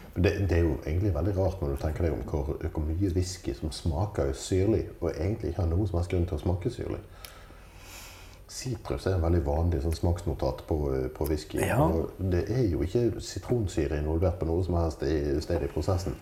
[0.15, 3.11] det, det er jo egentlig veldig rart når du tenker deg om hvor, hvor mye
[3.15, 6.71] whisky som smaker syrlig, og egentlig ikke har noen som helst grunn til å smake
[6.73, 6.99] syrlig.
[8.51, 10.77] Sitrus er en veldig vanlig sånn smaksnotat på,
[11.15, 11.61] på whisky.
[11.63, 11.85] Ja.
[12.19, 16.19] Det er jo ikke sitronsyre involvert på noe som helst i, stedet i prosessen.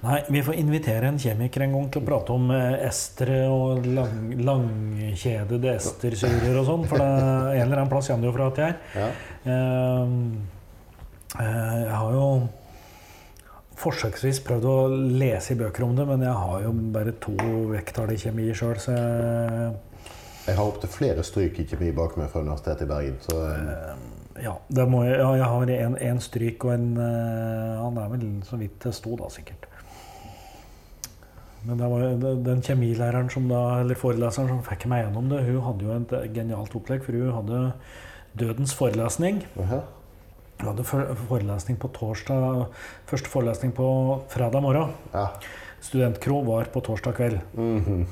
[0.00, 3.84] Nei, vi får invitere en kjemiker en gang til å prate om eh, estere og
[3.84, 6.86] lang, langkjedede estersyrer og sånn.
[6.88, 7.10] For det,
[7.60, 9.04] en eller annen plass det jo fra at jeg er.
[9.04, 9.10] Ja.
[9.52, 10.58] Eh,
[11.38, 12.26] jeg har jo
[13.80, 17.36] forsøksvis prøvd å lese i bøker om det, men jeg har jo bare to
[17.70, 19.70] vekttall i kjemi sjøl, så jeg,
[20.48, 23.18] Jeg har opptil flere stryk i kjemi bak meg fra Universitetet i Bergen.
[23.22, 28.00] Så eh, ja, det må jeg, ja, jeg har en, en stryk og en Han
[28.00, 29.68] ja, er vel så vidt det sto, da, sikkert.
[31.68, 31.80] Men
[32.44, 36.14] den kjemilæreren som da, eller foreleseren som fikk meg gjennom det, hun hadde jo et
[36.34, 37.62] genialt opplegg, for hun hadde
[38.40, 39.42] dødens forelesning.
[39.60, 39.82] jaha.
[40.60, 42.66] Hun hadde forelesning på torsdag,
[43.08, 43.88] første forelesning på
[44.32, 44.94] fredag morgen.
[45.14, 45.28] ja.
[45.80, 47.38] Studentkro var på torsdag kveld.
[47.56, 48.06] Mhm.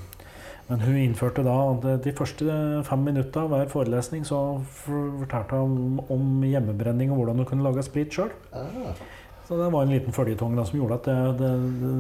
[0.68, 2.44] Men hun innførte da at de første
[2.84, 8.12] fem minutta hver forelesning så fortalte hun om, hjemmebrenning og hvordan hun kunne lage sprit
[8.12, 8.30] sjøl.
[8.52, 8.92] ah.
[9.48, 11.52] Så det var en liten føljetong da, som gjorde at det, det,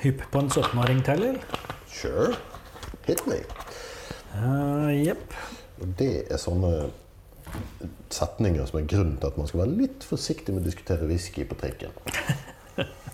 [0.00, 1.42] Hypp på en 17-åring til, eller?
[1.92, 2.32] Sure.
[3.06, 3.42] Hit me.
[4.34, 5.36] Eh, Jepp.
[5.80, 6.90] Og det er sånne
[8.12, 11.44] setninger som er grunnen til at man skal være litt forsiktig med å diskutere whisky
[11.48, 11.92] på trikken.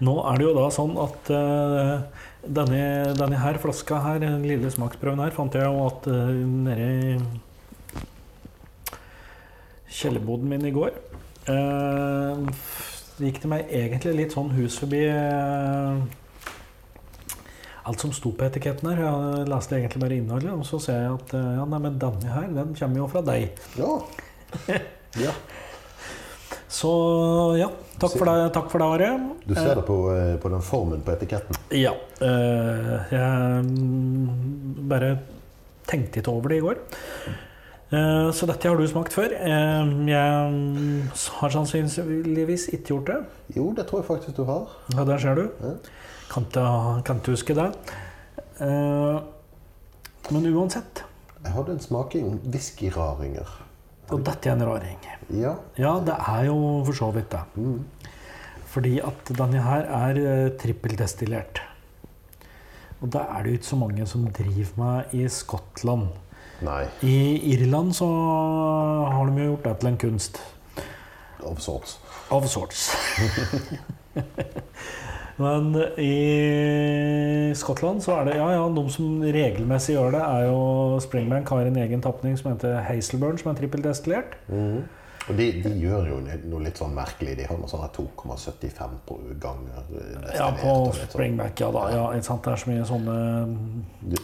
[0.00, 1.96] Nå er det jo da sånn at uh,
[2.44, 2.82] denne,
[3.18, 6.30] denne her flaska her, den lille smaksprøven her, fant jeg jo at uh,
[6.68, 7.18] nede i
[10.00, 10.94] kjellerboden min i går
[11.50, 12.38] uh,
[13.20, 15.02] gikk det meg egentlig litt sånn hus forbi
[17.90, 19.00] alt som sto på etiketten her.
[19.02, 22.46] Jeg leste egentlig bare innholdet, og så ser jeg at ja, nei, men denne her,
[22.54, 23.58] den kommer jo fra deg.
[23.80, 23.90] Ja.
[25.26, 25.32] ja.
[26.70, 26.90] Så
[27.58, 27.66] ja,
[27.98, 29.10] takk for det, takk for deg Are.
[29.42, 31.58] Du ser det på, eh, på den formen på etiketten.
[31.74, 31.96] Ja.
[32.22, 33.64] eh, jeg
[34.92, 35.14] bare
[35.90, 36.78] tenkte ikke over det i går.
[37.90, 39.34] Eh, så dette har du smakt før.
[39.34, 41.08] Eh, jeg
[41.40, 43.18] har sannsynligvis ikke gjort det.
[43.56, 44.70] Jo, det tror jeg faktisk du har.
[44.94, 45.48] Ja, der ser du.
[45.64, 45.74] Ja.
[46.30, 47.66] Kan ikke, huske det.
[48.62, 49.18] Eh,
[50.30, 51.02] men uansett
[51.42, 53.50] Jeg hadde en smaking whiskyraringer.
[54.10, 55.00] Og dette er en raring.
[55.30, 55.54] Ja.
[55.78, 56.56] Ja, det er jo
[56.86, 57.42] for så vidt det.
[58.70, 61.62] Fordi at denne her er eh, trippeldestillert.
[63.00, 66.10] Og det er det jo ikke så mange som driver med i Skottland.
[66.60, 67.16] Nei, I
[67.54, 70.42] Irland så har de jo gjort det til en kunst.
[71.42, 71.98] of sorts.
[72.30, 72.90] Of sorts.
[75.40, 80.62] Men i Skottland så er det Ja, ja, de som regelmessig gjør det, er jo
[81.00, 84.36] Springbank har en egen tapning som heter Hazelburn, som er trippeldestillert.
[84.48, 84.82] Mhm.
[85.28, 86.16] Og de, de gjør jo
[86.48, 87.36] noe litt sånn merkelig.
[87.38, 89.84] De har noe sånn 2,75 ganger.
[90.00, 91.10] eh, Ja, på sånn.
[91.12, 91.82] Springback, ja da.
[91.92, 92.42] Ja, ikke sant?
[92.46, 93.16] Det er så mye sånne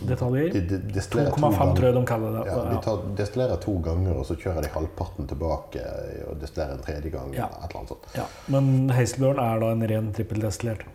[0.08, 0.50] detaljer.
[0.56, 2.44] De, de, destillerer 2,5 tror jeg de kaller det.
[2.48, 5.84] Ja, de tar, destillerer to ganger, og så kjører de halvparten tilbake
[6.30, 7.32] og destillerer en tredje gang.
[7.36, 7.48] Ja.
[7.52, 8.06] Et eller annet sånt.
[8.16, 8.26] Ja,
[8.56, 10.86] men Hazelburn er da en ren trippeldestillert.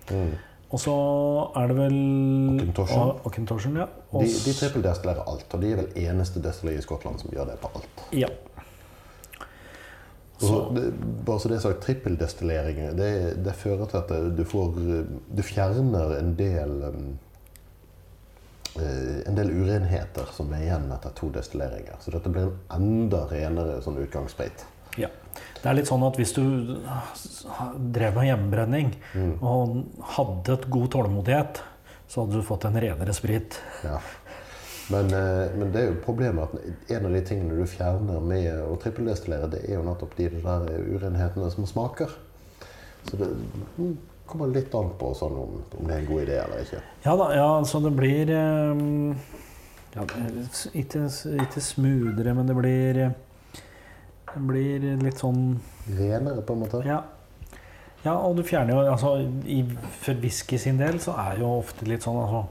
[0.72, 0.92] Og så
[1.60, 1.96] er det vel.
[2.72, 3.86] Og- Auchentoshan, ja.
[4.12, 4.24] Også...
[4.24, 7.58] De, de trippeldestillerer alt, og de er vel eneste destilleri i Skottland som gjør det
[7.64, 8.08] på alt.
[8.24, 8.28] ja.
[10.42, 10.86] Og så, det,
[11.26, 13.10] bare så det er sagt, trippeldestillering det,
[13.44, 14.80] det fører til at du får
[15.30, 17.08] Du fjerner en del um,
[18.80, 22.00] eh, en del urenheter som er igjen etter to destilleringer.
[22.02, 24.66] Så dette blir en enda renere sånn utgangssprit.
[25.00, 25.08] Ja.
[25.62, 26.42] Det er litt sånn at hvis du
[27.94, 28.90] drev med hjemmebrenning
[29.40, 29.78] og
[30.18, 31.62] hadde et god tålmodighet,
[32.12, 33.56] så hadde du fått en renere sprit.
[33.86, 33.96] Ja.
[34.92, 38.50] Men, eh, men det er jo problemet at en av de tingene du fjerner med
[38.66, 42.12] å trippeldestillere, det er jo nettopp de der urenhetene som smaker.
[43.08, 43.28] Så det
[43.78, 43.94] mm,
[44.28, 46.82] kommer litt an på sånn om, om det er en god idé eller ikke.
[47.06, 49.14] Ja da, ja, så det blir um,
[49.94, 50.06] ja,
[50.72, 51.06] ikke,
[51.42, 53.18] ikke smoothere, men det blir eh,
[54.32, 55.58] Det blir litt sånn
[55.92, 56.78] Renere, på en måte.
[56.88, 57.02] Ja.
[58.04, 59.10] ja, og du fjerner jo altså,
[59.44, 59.58] i,
[60.00, 62.46] For whisky sin del så er jo ofte litt sånn altså,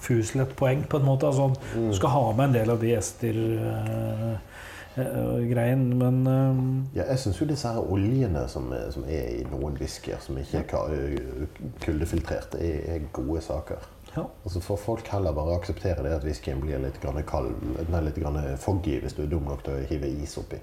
[0.00, 1.26] fusel et poeng, på en måte.
[1.26, 6.54] Altså, Du skal ha med en del av de ester-greien, men eh,
[6.98, 10.38] Ja, jeg syns jo disse her oljene som er, som er i noen whiskyer, som
[10.38, 11.46] ikke er kuldefiltrerte,
[11.84, 13.76] kuldefiltrert, er, er gode saker.
[14.16, 14.22] ja.
[14.44, 17.54] Altså får folk heller bare akseptere det at whiskyen blir litt grann kald,
[17.88, 20.58] nei, litt grann foggy hvis du er dum nok til å hive is oppi.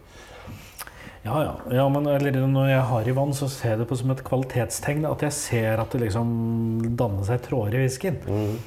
[1.26, 1.54] Ja, ja.
[1.74, 5.08] ja men når jeg har i vann, så ser jeg det på som et kvalitetstegn.
[5.10, 6.28] At jeg ser at det liksom
[7.00, 8.18] danner seg tråder i whiskyen.
[8.30, 8.58] Nei,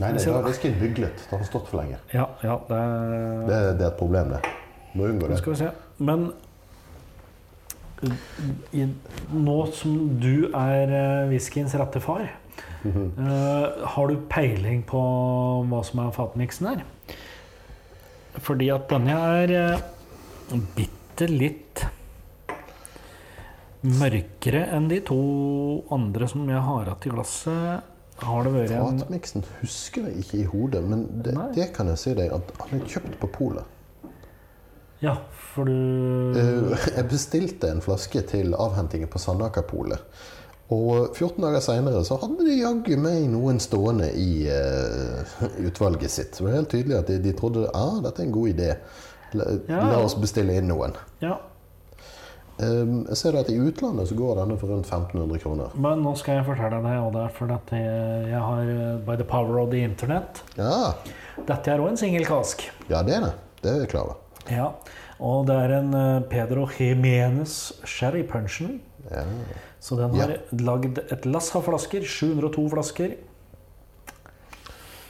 [0.00, 1.26] nei, det er whiskyen byglet.
[1.28, 2.00] Det har stått for lenge.
[2.14, 2.80] Ja, ja, det
[3.48, 4.40] Det, det er et problem, det.
[4.94, 5.40] Må unngå Nå det.
[5.42, 5.70] skal vi se.
[6.02, 6.30] Men
[8.72, 8.86] i,
[9.36, 12.24] nå som du er eh, whiskyens rette far,
[12.88, 15.00] eh, har du peiling på
[15.68, 16.84] hva som er fatmiksen her?
[18.40, 21.82] Fordi at denne er uh, bitte litt
[23.80, 25.20] mørkere enn de to
[25.92, 27.89] andre som jeg har hatt i glasset.
[28.20, 32.14] Har det vært en husker jeg ikke i hodet, men det, det kan jeg si
[32.18, 33.64] deg at han er kjøpt på polet.
[35.00, 35.14] Ja,
[35.54, 39.98] for du Eh, Jeg bestilte en flaske til avhentingen på Sandakerpolet.
[40.70, 46.36] Og 14 dager seinere så hadde de jaggu meg noen stående i uh, utvalget sitt.
[46.36, 48.68] Det var helt tydelig at de, de trodde ja, ah, dette er en god idé.
[49.34, 49.80] La, Ja.
[49.90, 50.94] la oss bestille inn noen.
[51.22, 51.40] Ja,
[52.60, 55.76] jeg ser at I utlandet så går denne for rundt 1500 kroner.
[55.80, 57.72] Men nå skal jeg fortelle deg, og det er fordi at
[58.30, 60.92] jeg har eh, By the power of the internet Ja,
[61.48, 62.66] Dette er òg en singelkask.
[62.90, 63.32] ja det er det.
[63.62, 64.20] Det er jeg klar over.
[64.50, 64.68] Ja.
[65.20, 68.80] Og det er en eh, Pedro Jimenez Sherry Punchen.
[69.10, 69.24] Ja.
[69.80, 72.04] Så den har lagd et lass av flasker.
[72.04, 73.14] 702 flasker.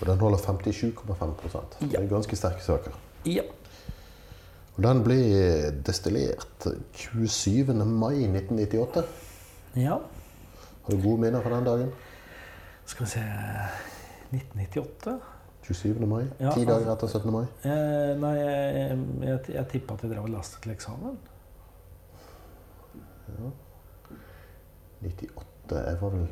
[0.00, 2.94] Og den holder 57,5 Det er ganske sterke saker.
[3.28, 3.42] Ja.
[4.76, 5.16] Og den ble
[5.86, 7.74] destillert 27.
[7.84, 9.04] mai 1998.
[9.76, 9.98] ja.
[10.84, 11.90] Har du gode minner fra den dagen?
[12.88, 13.20] Skal vi se
[14.32, 15.18] 1998?
[15.62, 16.06] 27.
[16.08, 16.22] mai?
[16.40, 17.30] Ja, Ti dager etter 17.
[17.34, 17.44] mai?
[17.68, 21.18] Eh, nei, jeg, jeg, jeg tippa at jeg drev og lastet til eksamen.
[25.02, 26.24] 98 Jeg var vel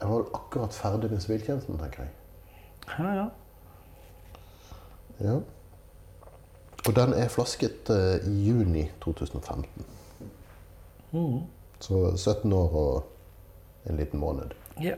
[0.00, 2.10] Jeg var vel akkurat ferdig med siviltjenesten, tenker jeg.
[2.98, 3.26] Ja, ja.
[5.20, 5.36] Ja.
[6.86, 9.86] Og den er flasket eh, i juni 2015.
[11.12, 11.40] Mm.
[11.80, 14.54] Så 17 år og en liten måned.
[14.82, 14.94] Ja.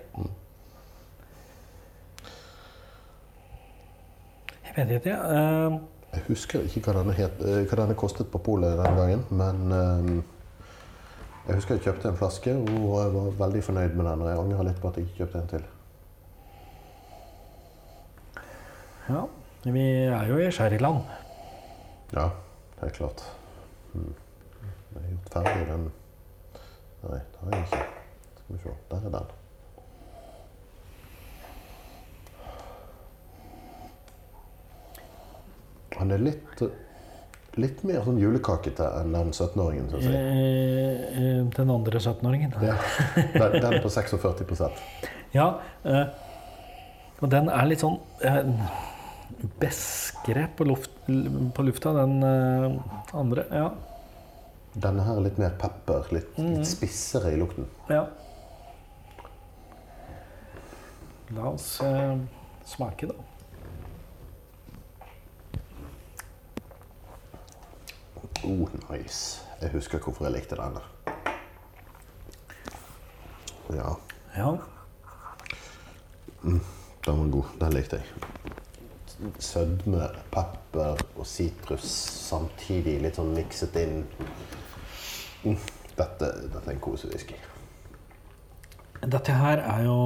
[4.77, 5.11] Jeg vet ikke.
[5.11, 5.79] Eh,
[6.13, 9.73] Jeg husker ikke hva denne, het, eh, hva denne kostet på polet den gangen, men
[9.73, 10.23] uh,
[11.49, 14.23] jeg husker jeg kjøpte en flaske og jeg var veldig fornøyd med den.
[14.23, 15.67] Og jeg angrer litt på at jeg ikke kjøpte en til.
[19.09, 19.25] ja.
[19.65, 21.18] Vi er jo i sherryland.
[22.11, 22.31] Ja,
[22.81, 23.23] helt klart.
[23.95, 24.15] Mm.
[24.95, 25.91] Jeg har gjort ferdig den
[26.99, 27.83] Nei, det har jeg ikke.
[28.39, 28.73] Skal vi se.
[28.91, 29.29] Der er den.
[35.99, 36.63] Han er litt,
[37.59, 40.15] litt mer sånn julekakete enn den 17-åringen, syns jeg.
[40.15, 42.55] Eh, eh, Den andre 17-åringen.
[42.63, 42.77] Ja.
[43.35, 44.83] Den, på 46%
[45.39, 45.49] Ja,
[45.85, 46.05] eh,
[47.19, 47.99] og den er litt sånn
[49.61, 52.79] beskere på, luft, på lufta, den eh,
[53.15, 53.45] andre.
[53.53, 53.69] Ja.
[54.79, 57.69] Denne her er litt mer pepper, litt, litt spissere i lukten.
[57.91, 58.07] ja.
[61.37, 62.15] La oss eh,
[62.65, 63.15] smake, da.
[68.45, 69.43] Oh, nice.
[69.61, 70.81] Jeg husker hvorfor jeg likte denne.
[73.75, 73.91] Ja,
[74.39, 74.55] Ja.
[76.43, 76.61] den
[77.05, 77.45] var god.
[77.61, 78.07] Den likte jeg.
[79.43, 81.87] Sødme, pepper og sitrus
[82.29, 84.05] samtidig litt sånn mikset inn.
[85.43, 85.59] Mm,
[85.99, 87.35] Dette, dette er en kosewhisky.
[89.03, 89.97] Dette her er jo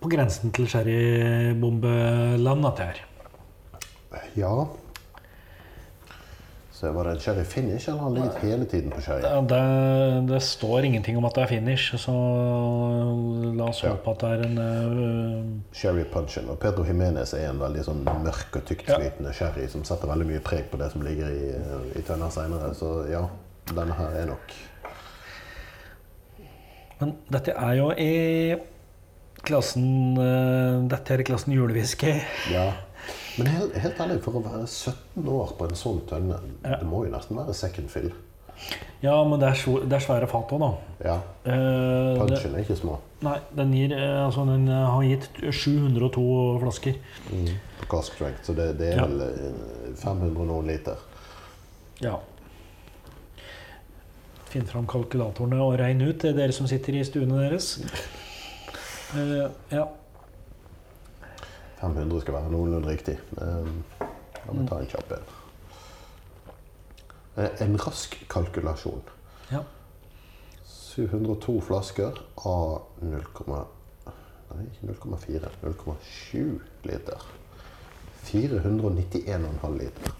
[0.00, 3.02] på grensen til sherrybombeland, dette her.
[4.36, 4.54] Ja.
[6.74, 9.20] Så var det en sherry finish, eller har han ligget hele tiden på sherry?
[9.48, 9.58] Det,
[10.32, 12.14] det står ingenting om at det er finish, så
[13.54, 13.92] la oss Ja.
[13.94, 16.48] håpe at det er en uh, Sherry punchen.
[16.50, 18.66] Og Pedro Jimenez er en veldig sånn mørk og Ja.
[18.72, 21.52] tyktflytende sherry som setter veldig mye preg på det som ligger i,
[21.98, 22.74] i tønna seinere.
[22.74, 23.22] Så ja,
[23.70, 24.56] denne her er nok
[27.00, 28.56] Men dette er jo i
[29.44, 32.14] klassen øh, Dette er i klassen julewhisky.
[32.52, 32.72] Ja.
[33.38, 36.76] Men helt, helt ærlig, for å være 17 år på en sånn tønne, Ja.
[36.78, 38.12] det må jo nesten være second fill.
[39.02, 40.68] Ja, men det er, svo- det er svære fat òg, da.
[41.04, 41.16] Ja.
[41.44, 42.98] Eh, Punchen er ikke små.
[43.22, 46.94] nei, den, gir, eh, altså, den eh, har gitt 702 flasker.
[47.80, 49.06] på cask strength, så det, det er Ja.
[49.06, 50.96] vel eh, 500 og noen liter.
[52.00, 52.16] Ja.
[54.46, 57.80] Finn fram kalkulatorene og regn ut, det er dere som sitter i stuene deres.
[59.14, 59.84] Eh, ja.
[61.84, 63.18] 500 skal være noenlunde riktig.
[63.40, 64.08] Eh,
[64.44, 65.22] La meg ta en kjapp en.
[67.36, 69.02] Eh, En rask kalkulasjon.
[69.52, 69.62] ja.
[70.94, 77.24] 702 flasker av 0, nei, ikke 0,4, 0,7 liter.
[78.28, 80.12] 491,5 liter.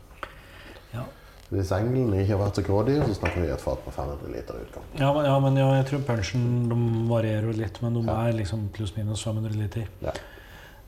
[0.95, 1.05] Ja.
[1.53, 4.59] Hvis englene ikke har vært så grådige, så snakker vi et fat på 500 liter
[4.65, 4.85] utgang.
[4.99, 6.79] Ja, men, ja, men ja, jeg tror punchen de
[7.13, 9.87] varierer litt, men de er liksom pluss-minus 500 liter.
[10.03, 10.15] Ja.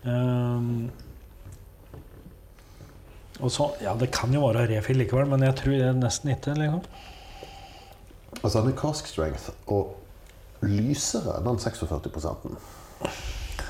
[0.06, 0.90] Ehm,
[3.40, 6.30] og så, ja, Det kan jo være refill likevel, men jeg tror det er nesten
[6.32, 6.54] ikke.
[6.56, 6.80] liksom.
[8.42, 9.96] Altså den er cask strength og
[10.62, 12.56] lysere enn den 46%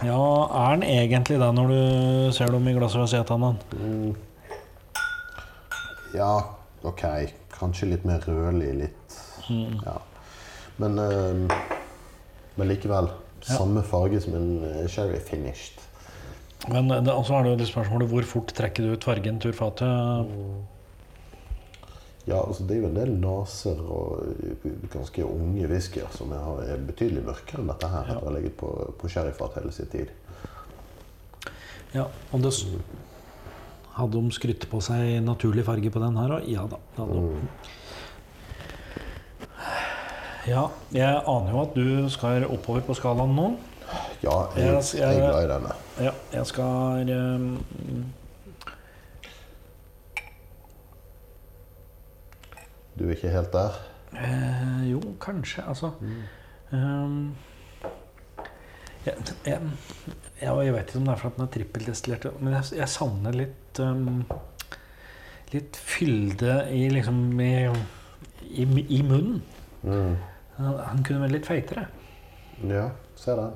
[0.05, 4.16] Ja, Er den egentlig det når du ser dem i glasset og ser den?
[6.14, 6.32] Ja,
[6.84, 7.05] ok.
[7.57, 9.16] Kanskje litt mer rødlig, litt
[9.49, 9.97] Ja.
[10.78, 11.57] Men, eh,
[12.57, 13.09] men likevel.
[13.49, 13.55] Ja.
[13.57, 15.80] Samme farge som en eh, sherry finished.
[16.73, 19.39] Men det, og så er det jo litt spørsmålet hvor fort trekker du ut fargen
[19.43, 20.33] til fatet?
[22.27, 26.47] Ja, altså Det er jo en del naser og eh, ganske unge whiskyer som er,
[26.75, 28.09] er betydelig mørkere enn dette her.
[28.09, 28.17] Ja.
[28.17, 30.11] etter å ha ligget på, på sherryfat hele sin tid.
[31.95, 32.53] Ja, og det
[33.97, 36.49] Hadde de skrytt på seg naturlig farge på den her òg?
[36.53, 36.77] Ja da.
[36.93, 37.21] det hadde de.
[37.33, 37.47] Mm.
[40.47, 43.47] Ja, jeg aner jo at du skal oppover på skalaen nå.
[44.22, 45.74] Ja, jeg, Jeg- jeg er glad i denne.
[46.01, 47.64] Ja, jeg skal um...
[52.99, 53.76] Du er ikke helt der?
[54.16, 55.64] eh, Jo, kanskje.
[55.68, 55.91] Altså
[56.72, 57.34] ehm,
[59.07, 59.14] jeg,
[59.47, 59.61] jeg,
[60.41, 62.89] jeg, jeg vet ikke om det er for at den er trippeldestillert, men jeg, jeg
[62.89, 64.24] savner litt um,
[65.53, 67.51] Litt fylde i liksom i,
[68.51, 68.64] i,
[68.99, 69.43] i munnen.
[69.87, 70.16] Mm.
[70.57, 71.84] Han han kunne vært litt feitere.
[72.66, 73.53] Ja, ser den.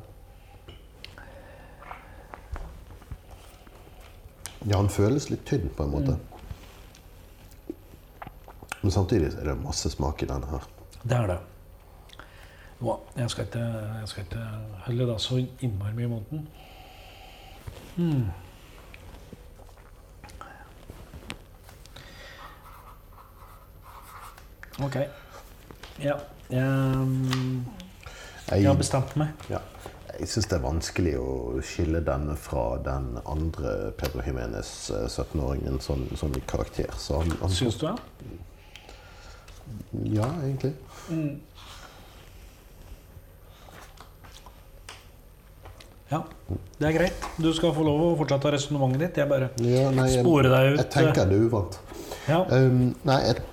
[4.68, 6.16] Ja, han føles litt tynn på en måte.
[8.80, 10.66] Men samtidig er det masse smak i denne her.
[11.02, 11.38] Det er det.
[12.80, 13.64] Nå, jeg skal ikke,
[14.00, 14.44] jeg skal ikke
[14.86, 16.46] holde da så innmari mye mot den.
[17.96, 18.28] Mm.
[24.80, 24.96] Ok.
[26.00, 26.16] Ja.
[26.50, 27.08] Jeg,
[28.48, 29.28] jeg har bestemt meg.
[29.52, 29.60] ja,
[30.20, 31.30] jeg syns det er vanskelig å
[31.64, 36.90] skille denne fra den andre Pedro Jimenez, eh, 17-åringen, sånn, sånn i karakter.
[37.00, 37.96] Så han, han Syns du det?
[40.18, 40.74] Ja, egentlig.
[46.10, 46.24] Ja,
[46.80, 47.26] det er greit.
[47.38, 49.20] Du skal få lov å fortsette resonnementet ditt.
[49.22, 50.80] Jeg bare Ja, nei, sporer deg ut.
[50.82, 51.78] jeg tenker det er uvant.
[52.26, 52.40] Ja.
[52.50, 53.44] Um, nei, jeg,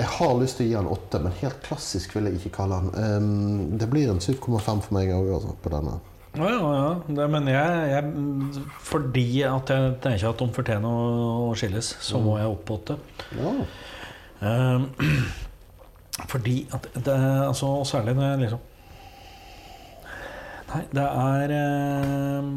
[0.00, 2.78] jeg har lyst til å gi han åtte, men helt klassisk vil jeg ikke kalle
[2.80, 2.94] han.
[2.94, 4.40] Um, det blir en 7,5
[4.86, 5.98] for meg òg, altså, på denne.
[6.38, 6.90] Ja, ja, ja.
[7.10, 12.36] Det, men jeg, jeg Fordi at jeg tenker at de fortjener å, skilles, så må
[12.38, 12.98] jeg opp på åtte.
[13.34, 13.54] Ja.
[14.40, 14.86] Um,
[16.30, 18.66] fordi at det Altså, særlig når jeg liksom
[20.70, 22.50] Nei, det er ehm,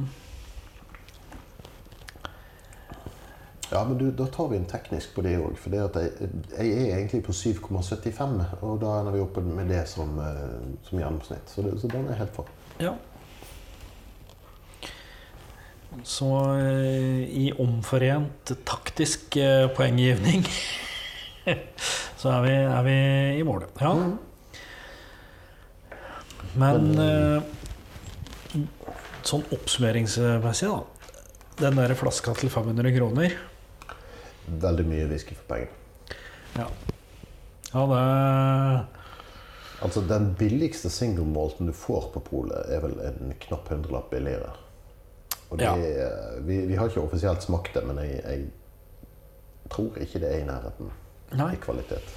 [3.74, 5.56] ja, men du, da tar vi en teknisk på det òg.
[5.58, 9.82] For det jeg, jeg er egentlig på 7,75, og da ender vi oppe med det
[9.90, 11.50] som, eh, som gjennomsnitt.
[11.50, 12.52] Så, det, så den er helt for.
[12.84, 12.94] Ja.
[16.06, 20.46] Så eh, i omforent taktisk eh, poenggivning
[22.22, 22.98] så er vi, er vi
[23.40, 23.66] i mål.
[23.82, 23.96] Ja.
[26.62, 27.42] Men Men
[29.26, 30.84] sånn oppsummeringsmessig, da.
[31.58, 33.34] Den der flaska til 500 kroner
[34.48, 35.72] Veldig mye whisky for pengene.
[36.58, 36.68] Ja,
[37.74, 38.02] ja det
[39.84, 44.54] Altså, den billigste single malten du får på polet, er vel en knapp hundrelapp billigere.
[45.50, 45.74] Og det, Ja.
[46.40, 48.46] vi, vi har ikke offisielt smakt det, men jeg, jeg
[49.70, 50.92] tror ikke det er i nærheten
[51.36, 51.50] Nei.
[51.54, 52.14] i kvalitet.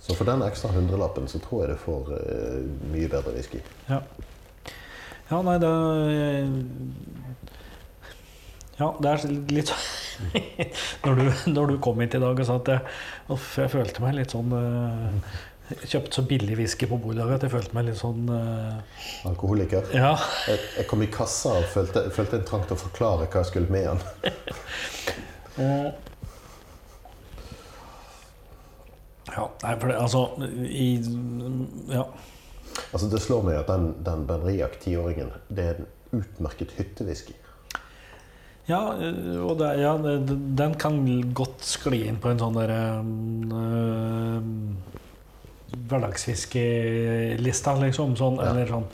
[0.00, 2.62] Så for den ekstra hundrelappen så tror jeg det får uh,
[2.92, 3.60] mye bedre whisky.
[3.88, 4.00] Ja.
[5.30, 5.72] Ja, nei, det
[8.78, 9.70] Ja, det er litt
[11.04, 12.98] når, du, når du kom hit i dag og sa at jeg,
[13.62, 15.40] jeg følte meg litt sånn uh,
[15.72, 18.82] Kjøpt så billig whisky på bordet at jeg følte meg litt sånn uh...
[19.30, 19.86] Alkoholiker.
[19.96, 20.10] Ja.
[20.50, 23.52] Jeg, jeg kom i kassa og følte, følte en trang til å forklare hva jeg
[23.54, 24.00] skulle med den.
[25.62, 26.00] Og
[29.32, 30.22] Ja, nei, for det Altså
[30.66, 30.88] i
[31.92, 32.04] Ja.
[32.92, 37.34] Altså, det slår meg at den, den Benriak tiåringen, det er en utmerket hyttewhisky.
[38.68, 39.96] Ja, øh, og det, ja,
[40.62, 41.00] den kan
[41.34, 42.82] godt skli inn på en sånn derre
[43.58, 44.42] øh,
[45.72, 48.14] Hverdagsfiske-lista, liksom.
[48.16, 48.50] Sånn, Ja.
[48.52, 48.86] Eller sånn.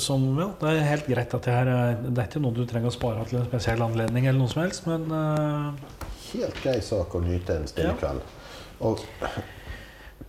[0.00, 2.62] Som, ja, det er helt greit at det her er Det er ikke noe du
[2.64, 5.74] trenger å spare til en spesiell anledning, eller noe som helst, men øh,
[6.30, 8.20] Helt grei sak å nyte en stille kveld.
[8.88, 9.02] Og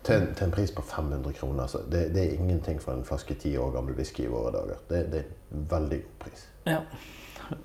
[0.03, 3.05] til en, til en pris på 500 kroner, altså, det, det er ingenting for en
[3.07, 4.78] flaske ti år gammel whisky i våre dager.
[4.91, 6.43] Det, det er en veldig god pris.
[6.67, 6.82] ja.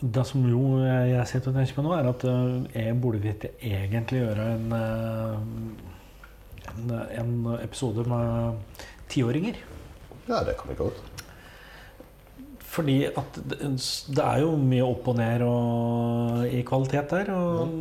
[0.01, 3.33] Det som jo jeg sitter og tenker på nå, er at øh, jeg burde vi
[3.35, 5.39] ikke egentlig gjøre en, øh,
[6.73, 8.61] en, en episode med
[9.11, 9.59] tiåringer.
[10.29, 11.03] Ja, det kan vi godt.
[12.73, 17.75] Fordi at det, er jo mye opp og ned og, i kvalitet der, og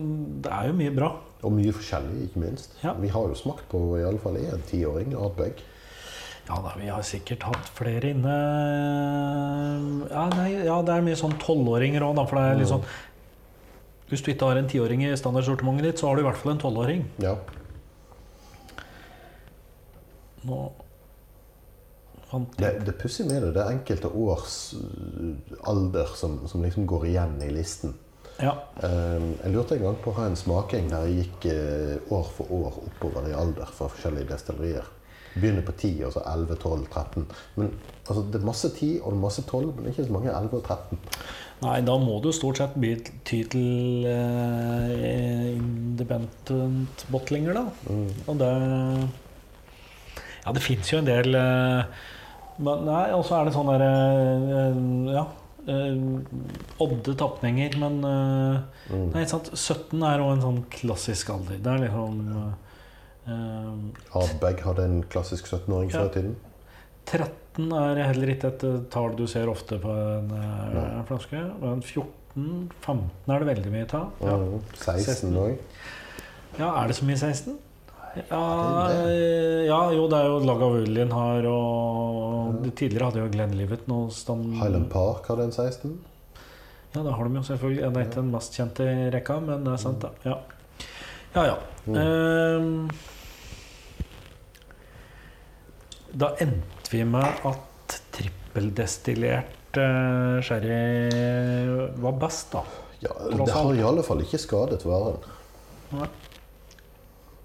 [0.43, 1.12] det er jo mye bra.
[1.47, 2.76] Og mye forskjellig, ikke minst.
[2.84, 2.97] Ja.
[2.99, 5.62] Vi har jo smakt på i alle fall én tiåring, Ardbeg.
[6.52, 8.34] Ja da, vi har sikkert hatt flere inne
[10.12, 12.26] Ja, nei, ja det er mye sånn tolvåringer òg, da.
[12.28, 12.84] For det er litt sånn
[14.12, 16.52] Hvis du ikke har en tiåring i standardsortimentet ditt, så har du i hvert fall
[16.52, 17.06] en tolvåring.
[17.24, 17.38] Ja.
[20.43, 20.62] Nå
[22.32, 26.64] fant Det, jeg det pussige med det, det er enkelte års uh, alder som, som
[26.66, 27.95] liksom går igjen i listen.
[28.41, 28.58] Ja.
[28.82, 32.32] Um, jeg lurte en gang på å ha en smaking der jeg gikk uh, år
[32.36, 34.97] for år oppover i alder for forskjellige destillerier.
[35.36, 37.25] Begynner på 10, og så 11, 12, 13.
[37.55, 37.69] Men
[38.07, 40.57] altså, Det er masse 10 og det er masse 12, men ikke så mange 11
[40.59, 40.99] og 13.
[41.61, 47.65] Nei, da må du stort sett by ty til eh, independent bottlinger, da.
[48.27, 48.51] Og det
[50.41, 51.84] Ja, det fins jo en del eh,
[52.61, 53.91] men Nei, og så er det sånn derre
[54.57, 55.23] eh, Ja.
[55.69, 56.01] eh,
[56.82, 58.57] Odde tapninger, men eh,
[58.91, 59.51] Nei, ikke sant.
[59.53, 61.61] 17 er òg en sånn klassisk alder.
[61.61, 62.19] Det er liksom
[63.28, 66.09] eh, Ardbeg hadde en klassisk 17-åring før Ja.
[66.09, 66.36] i tiden.
[67.11, 71.03] 13 er heller ikke et eh, tall du ser ofte på en eh, Nei.
[71.09, 71.41] flaske.
[71.61, 74.13] Men 14-15 er det veldig mye av.
[74.22, 74.38] Ja.
[74.38, 75.57] Mm, 16 òg.
[76.59, 77.57] ja, er det så mye 16?
[78.11, 78.43] Ja,
[78.91, 82.72] eh, ja jo, det er jo Lagavulin her, og ja.
[82.76, 84.49] tidligere hadde jo Glenlivet noe stand...
[84.59, 85.93] Highland Park hadde en 16.
[86.91, 87.84] Ja, det har de jo selvfølgelig.
[87.88, 90.11] Det er ikke den mest kjente i rekka, men det er sant, det.
[90.28, 90.38] Ja,
[91.38, 91.45] ja.
[91.53, 91.55] ja.
[91.86, 91.95] Mm.
[92.01, 92.89] Ehm,
[96.12, 102.66] da endte vi med at trippeldestillert uh, sherry var best, da.
[103.01, 105.24] Ja, det har i alle fall ikke skadet varen.
[105.95, 106.09] Nei.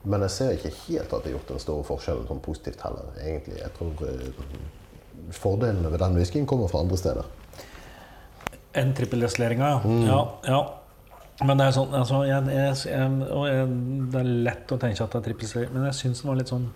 [0.06, 3.08] Men jeg ser ikke helt at det har gjort den store forskjellen sånn positivt heller,
[3.18, 3.56] egentlig.
[3.58, 7.30] Jeg tror eh, fordelene ved den whiskyen kommer fra andre steder.
[8.76, 9.80] En trippeldestilleringa, ja.
[9.82, 10.04] Mm.
[10.06, 10.20] ja.
[10.46, 10.60] Ja.
[11.46, 13.64] Men det er sånn altså, jeg, jeg, jeg,
[14.08, 16.52] Det er lett å tenke at det er trippeldestillering, men jeg syns den var litt
[16.52, 16.68] sånn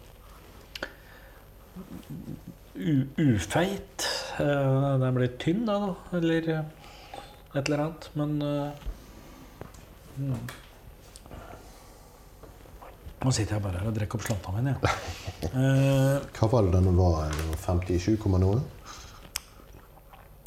[3.19, 4.07] ufeit.
[4.41, 6.65] Uh, Den blir tynn, da, da, eller eh,
[7.55, 8.11] et eller annet.
[8.15, 8.71] Men uh,
[10.17, 10.41] mm.
[13.21, 14.95] Nå sitter jeg bare her og drikker opp slanta mi, Ja.
[15.51, 17.29] Uh, Hva var det den var?
[17.37, 18.63] Det var 57, komma noe?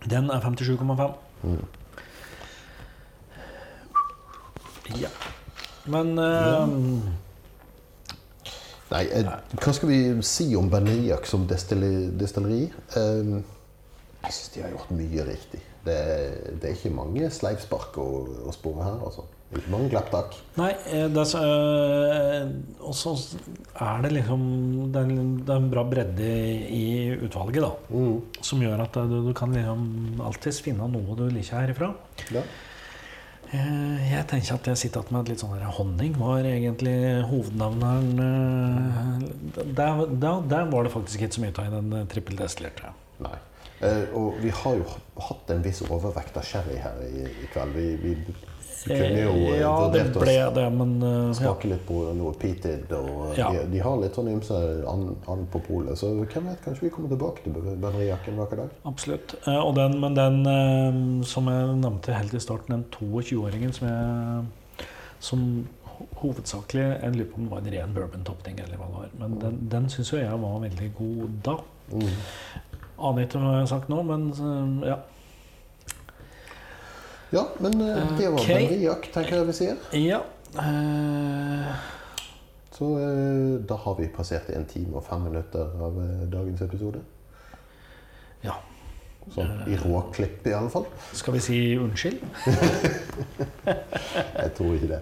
[0.10, 1.14] Den er 57,5.
[5.00, 5.10] Ja.
[5.86, 6.68] Men eh,
[8.94, 12.10] Nei, eh, hva skal vi si om Benriac som destilleri?
[12.20, 12.64] destilleri?
[13.00, 13.38] Eh,
[14.24, 15.62] jeg syns de har gjort mye riktig.
[15.84, 15.96] Det,
[16.62, 18.10] det er ikke mange sleivspark å,
[18.48, 19.26] å spore her, altså.
[19.54, 20.38] Ikke mange klepptak.
[20.58, 22.46] Nei, eh, det er så, eh,
[22.82, 23.14] Og så
[23.82, 24.46] er det liksom
[24.94, 25.12] det er,
[25.44, 26.30] det er en bra bredde
[26.74, 26.86] i
[27.18, 27.74] utvalget, da.
[28.46, 31.92] Som gjør at du, du kan liksom alltids finne noe du liker herifra.
[32.34, 32.46] Ja.
[33.54, 36.96] Eh, Jeg tenker at jeg sitter igjen med litt sånn der honning var egentlig
[37.30, 38.08] hovednavneren.
[38.20, 42.94] eh, Der, der, der var det faktisk ikke så mye av i den eh, trippeldestillerte.
[43.24, 43.36] Nei.
[44.16, 44.86] Og vi har jo
[45.20, 47.74] hatt en viss overvekt av sherry her i, i kveld.
[47.76, 48.14] Vi, vi,
[48.88, 51.54] vi kunne jo eh, Ja, det ble det, men eh, ja.
[51.72, 52.92] litt på noe peated.
[52.98, 53.52] Og Ja.
[53.52, 54.58] de, de har litt sånn ymse
[54.90, 55.98] an, an på polet.
[56.00, 58.74] Så hvem vet, kanskje vi kommer tilbake til Benriac hver dag?
[58.86, 59.36] Absolutt.
[59.48, 64.90] Eh, Og den, men den som jeg nevnte helt i starten, den 22-åringen som jeg
[65.24, 65.44] som
[66.20, 69.10] hovedsakelig Jeg lurer på om det var en ren bourbon-topning, eller hva det var.
[69.22, 71.56] Men den, den syns jo jeg var veldig god da.
[73.04, 74.30] Aner ikke hva jeg har sagt nå, men
[74.84, 74.98] ja.
[77.34, 78.50] Ja, men eh, det var Ok.
[78.84, 79.78] jakt, tenker jeg vi sier.
[79.98, 80.20] ja.
[80.60, 81.74] eh,
[82.74, 85.98] Så eh, da har vi passert en time og fem minutter av
[86.34, 87.02] dagens episode.
[88.44, 88.60] ja.
[89.32, 90.84] Sånn i råklipp, i alle fall.
[91.16, 92.20] Skal vi si unnskyld?
[94.44, 94.98] Jeg tror ikke det.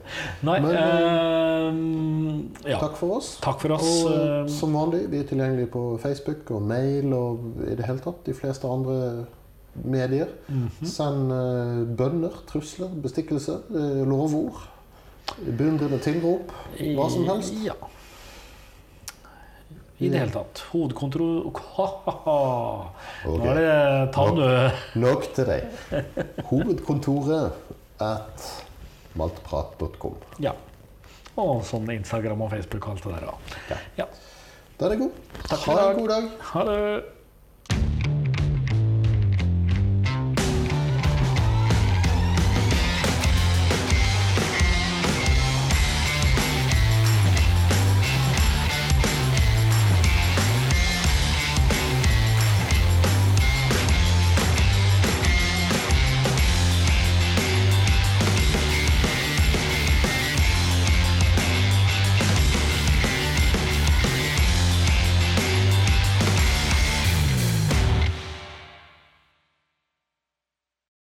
[0.45, 0.59] Nei.
[0.61, 2.77] Men, uh, ja.
[2.83, 3.31] Takk for oss.
[3.41, 3.89] Takk for oss.
[4.05, 8.21] Og som vanlig, vi er tilgjengelige på Facebook og mail og i det hele tatt
[8.29, 9.25] de fleste andre
[9.73, 10.27] medier.
[10.47, 10.85] mhm.
[10.87, 14.67] Send uh, bønner, trusler, bestikkelser, uh, lovord.
[15.45, 16.51] Beundrende tilrop.
[16.77, 17.53] Hva som helst.
[17.63, 17.77] Ja.
[20.01, 20.63] I det hele tatt.
[20.71, 21.21] Hovedkontor
[23.25, 24.47] Nå er det tann, du.
[25.03, 25.61] Nok til deg.
[26.49, 27.53] Hovedkontoret
[28.01, 28.47] at
[29.19, 30.17] maltprat.com.
[30.41, 30.55] Ja.
[31.39, 33.29] Og sånn Instagram og Facebook og alt det der.
[33.29, 33.33] da.
[33.69, 33.77] Ja.
[34.01, 34.07] Ja.
[34.79, 35.11] Da er det god.
[35.45, 36.29] Takk Ha en god dag.
[36.51, 36.81] Ha det.